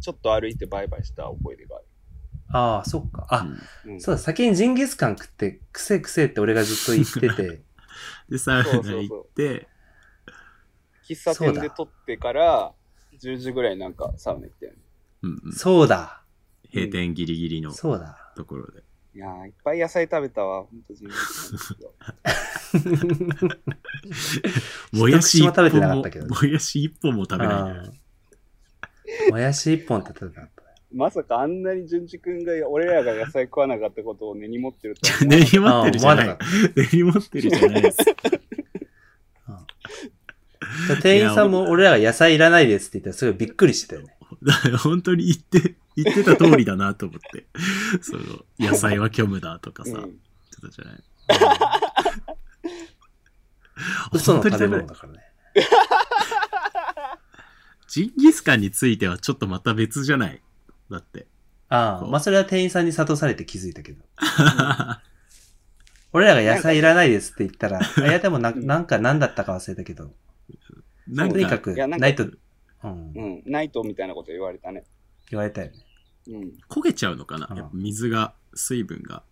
[0.00, 1.84] ちょっと歩いてバイバイした覚えがある。
[2.48, 3.26] ああ、そっか。
[3.30, 3.40] あ、
[3.84, 7.62] うんうん、そうだ、先にジンギスカン食って、臭え臭えって俺がずっと言ってて、
[8.30, 9.68] で、サウナそうそうそう行って、
[11.08, 12.72] 喫茶店で撮ってから、
[13.20, 14.78] 10時ぐらいなんかサウナ行ったよね。
[15.22, 16.22] うんうんそうだ、
[16.72, 18.32] 閉店ギリギリのそうだ。
[18.36, 18.82] ところで。
[19.14, 20.64] いやー、いっぱい野菜食べたわ。
[20.64, 22.94] ほんとジンギスカンで
[24.14, 24.46] すよ
[24.92, 27.84] もやし一一口も食べて本もなかったけど、もやし一本も食べな
[29.28, 30.62] いもやし一本って食べたかった。
[30.92, 34.96] まさかあんなに淳二君が俺らが野菜食わなかったことを根に持ってる
[35.26, 36.38] 根に持ってるじゃないあ思わなか。
[36.76, 37.98] 根に持ってるじゃないです。
[41.02, 44.16] 店員さんも俺らが野菜いらないですって言ったらすごいびっくりしてたよね。
[44.78, 47.46] 本当に言って、言ってた通りだなと思って。
[48.02, 48.22] その、
[48.58, 49.98] 野菜は虚無だとかさ、た。
[49.98, 51.02] う言っんてたじゃない？
[54.12, 55.20] 嘘の食べ物だからね。
[57.88, 60.42] ジンギスカンについてはちょっとまた別じゃない？
[60.90, 61.26] だって。
[61.68, 64.04] ああ、まあそれは店員さんに諭されて気づいたけど。
[66.12, 70.14] 俺らが野菜いらないですって言ったら、あいやでもななんか何だったか忘れたけど、
[71.08, 73.42] なんか、とにかく、いやなんかないと、うん、うん。
[73.46, 74.84] ナイトみたいなこと言われたね。
[75.30, 75.74] 言われたよね。
[76.28, 76.52] うん。
[76.68, 77.48] 焦げちゃうのかな？
[77.50, 79.22] うんやっぱ水が、水分が。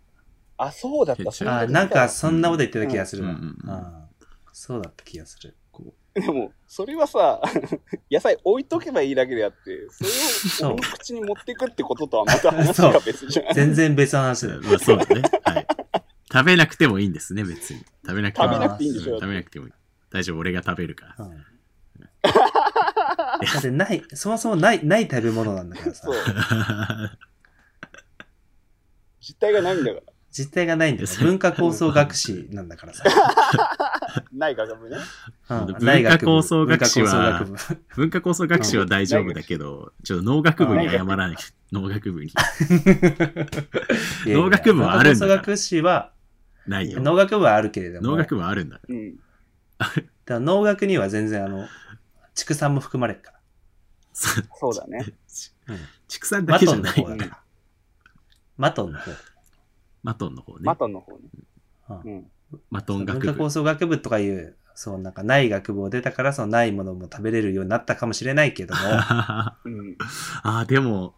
[0.57, 1.31] あ、そうだった。
[1.31, 3.31] それあなんかそんなこと言ってた気がするわ。
[3.31, 4.05] うんうん
[4.57, 5.55] そうだった気がする。
[6.13, 7.41] でも、それはさ、
[8.09, 13.53] 野菜置いとけばいいだけであって、それをそう俺の口に持っていくってこととはまた話が 別じゃん。
[13.53, 14.61] 全然別の話だよ。
[14.61, 15.21] まあそうだね。
[15.43, 15.67] はい。
[16.31, 17.83] 食べなくてもいいんですね、別に。
[18.05, 19.73] 食べなくても食べなくていいんでしょう食べなくてもいい。
[20.09, 21.25] 大丈夫、俺が食べるから。
[21.25, 21.45] うん
[22.27, 26.07] だってない、そもそもない、ない食べ物なんだからさ。
[29.19, 30.13] 実体がないんだから。
[30.31, 31.07] 実体がないんだよ。
[31.21, 33.03] 文化構想学士なんだからさ。
[34.33, 34.97] ない学部ね。
[35.49, 37.45] うん文化構想学士は
[37.95, 41.37] 文化構想学士は大丈夫だけど、ちょっと農学部に謝らない。
[41.71, 42.33] 農学部に。
[44.27, 46.11] 農学部はあるんだから文化構想学士は、
[46.67, 46.99] ないよ。
[46.99, 49.15] 農学部はあるけれども、農学部はあるんだかうん。
[49.15, 51.67] だから農学には全然あの、
[52.35, 53.37] 畜産も含まれるから。
[53.37, 53.41] ら。
[54.13, 55.05] そうだね。
[55.67, 55.77] うん
[56.07, 57.17] 畜産だマけじゃないトンの方。
[57.17, 57.41] だから。
[58.57, 59.11] マトンの方。
[60.03, 60.75] マトンの方ねマ。
[60.75, 62.23] トンの方ね。
[62.53, 62.57] う。
[62.69, 63.49] マトン学部文化構。
[63.49, 69.97] 想学部とかいう、そうなんかない学部を出たから、そのないものも食べれるようになったかもしれないけども、 あうん。
[70.43, 71.15] あ、でも、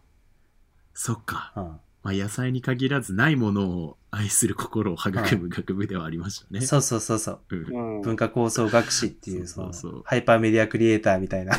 [0.94, 1.52] そっか。
[1.56, 6.60] うんまあ、野菜に限らずないものを愛する心を育む学部ではありましたね。
[6.60, 7.40] そうそうそうそう。
[7.50, 8.02] うんうん。
[8.02, 11.54] 文化構想学士っていう、そうそうそうハイパーメディアクリエイターみたいな。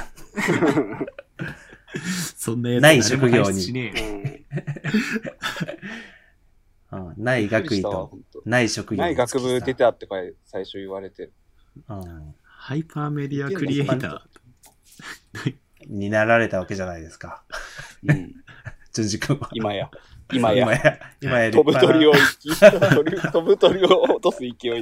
[2.36, 3.92] そんなやつない職業に
[6.92, 8.12] うんない学位と、
[8.46, 10.16] ない職業ない学部出たってか
[10.46, 11.30] 最初言われて。
[11.88, 14.20] うんハイパーメディアクリエイター。
[15.88, 17.44] になられたわけじゃないですか。
[18.04, 18.36] うん。
[18.92, 19.50] 淳二君は。
[19.54, 19.90] 今や。
[20.32, 20.64] 今や。
[20.64, 22.50] 今や、今や立飛ぶ鳥を生き、
[23.32, 24.82] 飛ぶ鳥を落とす勢い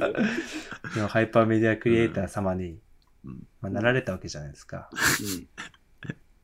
[0.96, 2.78] 今ハイパーメディアクリエイター様に、
[3.24, 4.88] うんまあ、なられたわけじゃないですか。
[4.92, 5.48] うん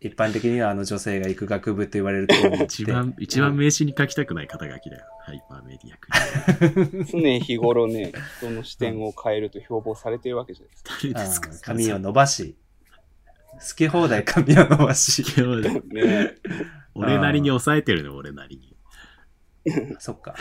[0.01, 5.07] 一般的にはあの女性が行く学部と言われると一番、一番名刺に書きたくない肩書きだよ。
[5.23, 7.39] ハイパーメディアクリエイター。
[7.39, 10.93] 常日頃ね、人の視点を変えると標榜されてるわけじゃないですか。
[11.15, 11.51] 誰ですか？
[11.51, 12.55] うん髪を伸ばし、
[13.55, 15.25] 好き放題髪を伸ばし、
[15.89, 16.35] ね
[16.95, 18.74] 俺なりに抑えてるの、俺なりに。
[19.99, 20.35] そっか。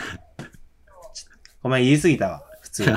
[1.14, 1.26] ち
[1.62, 2.88] ごめん、言い過ぎたわ、普通に。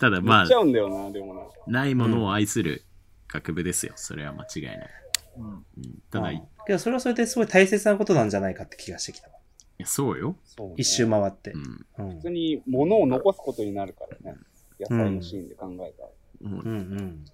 [0.00, 1.42] ただまあ言っち、ゃうんだよな、でもな。
[1.82, 2.84] ないものを愛する
[3.28, 3.92] 学部ですよ。
[3.96, 4.90] それは間違いない。
[5.36, 5.64] うんうん
[6.10, 9.40] ただ、いけどそれはそれですごい大切なことなんじゃないかって気がしてきたわ。
[9.80, 10.36] やそうよ。
[10.44, 11.58] そうね一周回ってう。
[11.58, 11.86] ん。
[11.98, 14.38] うん普通に物を残すことになるからね。
[14.78, 16.50] 野菜のシーンで考えたら。
[16.50, 17.24] もううんうん。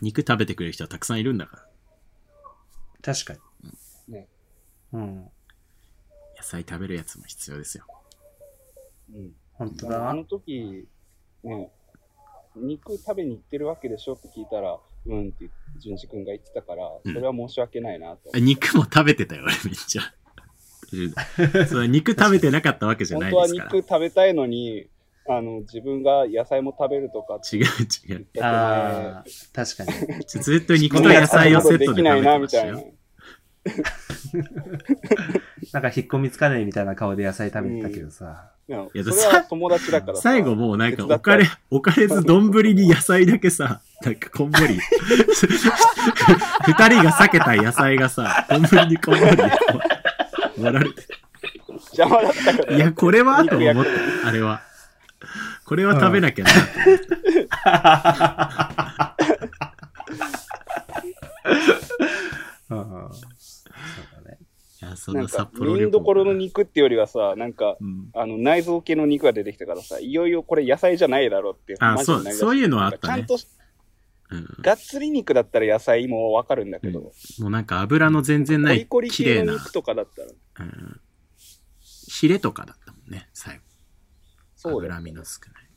[0.00, 1.66] 肉食べてくれる人はたくさんいるんだから。
[3.02, 3.38] 確かに。
[4.92, 5.16] ねうん。
[6.36, 7.84] 野菜食べるやつも必要ですよ。
[9.14, 9.32] うん。
[9.54, 10.86] 本当だあの時、
[11.44, 11.70] ね、
[12.56, 18.30] 肉食べに行ってるわけでしょって聞いたら、うんって淳二君が言ってたから、うんそれは申し訳ないなと。
[18.34, 20.02] あ肉も食べてたよ、俺めっちゃ。
[21.66, 23.76] それ肉食べてなかったわけじゃ本当はないですから。
[23.76, 24.88] 肉食べたいのに、
[25.28, 27.60] あの、自分が野菜も食べるとか違う
[28.10, 28.26] 違う。
[28.40, 29.92] ああ、確かに。
[30.26, 32.95] ずっと肉と野菜をセットで食べてできないな、ましたみたいなよ。。
[35.72, 38.50] なんか引っ込みつかねえみたいな顔で野菜食べてたけどさ。
[38.68, 39.04] いやそれ
[39.38, 44.80] は友達だからさ最後もうなんか手伝った置かれ、置かれず丼に野菜だけさ、なんかこんもり。
[46.66, 49.36] 二人が避けた野菜がさ、丼にこんもり
[50.56, 51.06] 盛られて。
[51.96, 52.76] 邪魔だったから。
[52.76, 54.28] いや、これはと思った。
[54.28, 54.62] あれは。
[55.64, 57.06] これは食べなきゃな と思って。
[62.70, 63.24] うんうんそう
[64.24, 64.38] だね。
[64.82, 65.90] いや、そなんな札幌見旅行。
[65.92, 68.10] どころの肉ってよりはさ、なんか、うん。
[68.14, 71.76] あの、内臓系の肉が出てきたからさ、いよいよこれ野菜じゃないだろうって。
[71.78, 73.38] あマジにそうそういうのはあったねちゃん
[74.28, 80.28] うんがっつり肉だったら野菜もわかるんだけど、もうなんか油の全然ないコリコリ綺麗な、系の肉とかだったら、
[80.66, 81.00] うん、
[81.80, 83.62] ヒレとかだったもんね、最後。
[84.56, 85.68] そうだよ脂身の少ない。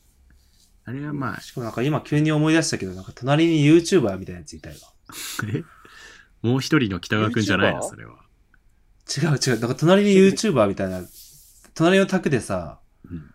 [0.86, 4.76] あれはまあ、しかもなんか今急に思い出したけど、なんか隣に YouTuber みたいなやついたよ。
[5.54, 5.62] え？
[6.42, 7.82] もう一人の北川くんじゃないの？
[7.84, 8.16] それは。
[9.16, 9.60] 違う違う。
[9.60, 11.02] なんか隣に YouTuber みたいな、
[11.74, 13.34] 隣の宅でさ、うん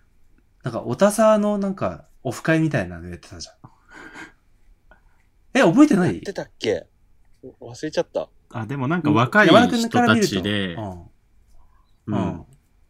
[0.63, 3.55] なんかおたさのなんかオフ会みたいなのやってたじゃん。
[5.53, 6.15] え、覚えてない？
[6.15, 6.88] やってたっけ？
[7.61, 8.30] 忘れちゃった。
[8.49, 10.73] あ、でもなんか若い人たちで、
[12.07, 12.45] うん。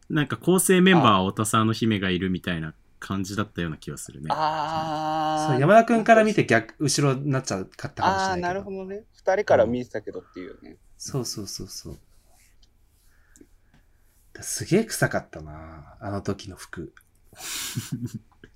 [0.10, 4.28] なんか構成メンバーは太田さんの姫がいるみたいな感じだったような気がするね。
[4.32, 8.72] あそう、山田くんから見て逆、後ろになっちゃうかったかもしああ、れないけど。
[8.72, 9.04] なるほどね。
[9.14, 10.78] 二人から見えてたけどっていうね。
[10.98, 12.00] そうそうそうそう。
[14.42, 16.94] すげえ臭かったなあの時の服。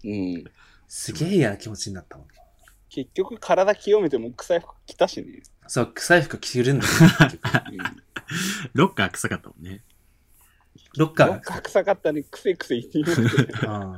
[0.03, 0.43] うん。
[0.87, 2.27] すげえ嫌な気持ちになったもん。
[2.89, 5.43] 結局体清めても臭い服着たしね。
[5.67, 7.49] そう、臭い服着るんだよ、結局。
[7.71, 7.77] うん
[8.73, 9.81] ロッカー臭かったもんね。
[10.97, 12.23] ロッカーがなんか臭かったね。
[12.23, 12.99] くせくせ言って
[13.65, 13.97] うん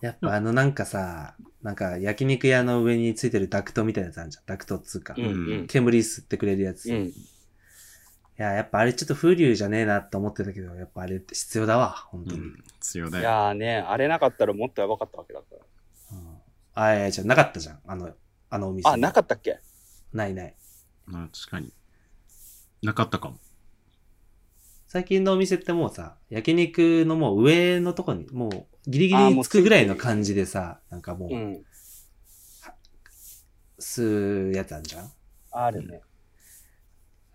[0.00, 4.44] やっぱあのなんかさ、なんか焼肉屋の上についてるダクトみたいなやつあるじゃん。
[4.46, 5.14] ダクトっつうか。
[5.16, 5.28] うんう
[5.62, 5.66] ん。
[5.66, 6.86] 煙吸ってくれるやつ。
[6.86, 7.12] いうん。
[8.42, 12.40] や、やっぱあれちょっと風流じゃねえなって思ってたけど、やっぱあれって必要だわ、本当に。
[12.40, 12.64] うん。
[12.80, 13.22] 強だよ。
[13.22, 15.58] いやーね、あれなかったらもっとやばかったわけだから。
[16.12, 16.40] うん
[16.72, 17.80] あ、いや、じゃなかったじゃん。
[17.84, 18.14] あの、
[18.48, 18.88] あのお店。
[18.88, 19.58] あ、なかったっけ？
[20.12, 20.54] ないない。
[21.04, 21.72] まあ確かに。
[22.82, 23.38] なかったかも。
[24.86, 31.64] 最近のお店ってもうさ、焼肉のもう上のとこに、もうギリギリつくぐらいの感じでさ、なんかもう、うん。
[33.78, 35.12] 吸うやつあるじゃん？
[35.50, 36.00] あるね。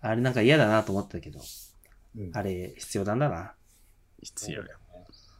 [0.08, 1.40] あれなんか嫌だなと思ったけど、
[2.16, 3.52] うんあれ必要なんだな。
[4.22, 4.68] 必要よ。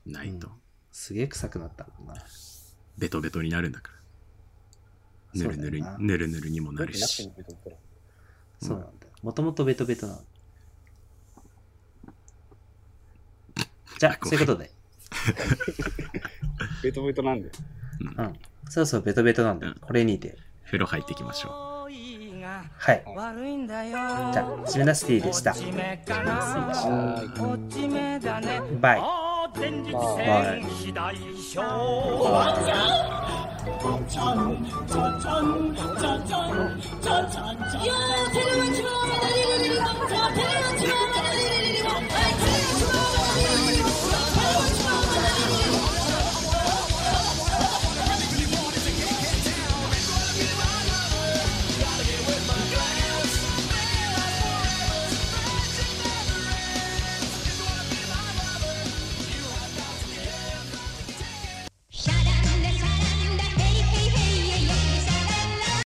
[0.05, 0.51] ないと。
[0.93, 2.23] すげえ臭くなったもんな。
[2.99, 3.93] ベトベトになるんだか
[5.35, 5.43] ら。
[5.43, 7.31] ぬるぬるそうだよなぬるぬるにもなるし。
[8.61, 9.13] そうなんだよ。
[9.23, 10.21] もともとベトベトなの。
[13.99, 14.71] じゃあ、そういうことで。
[16.83, 17.51] ベトベトなんで。
[18.19, 18.39] うん。
[18.69, 19.75] そうそう、ベトベトなんだよ。
[19.81, 20.37] これにて。
[20.67, 21.76] 風呂入っていきましょ
[22.79, 23.03] はい。
[23.17, 25.55] 悪いんだよじゃあ、シメナシティでした。
[28.81, 29.01] バイ。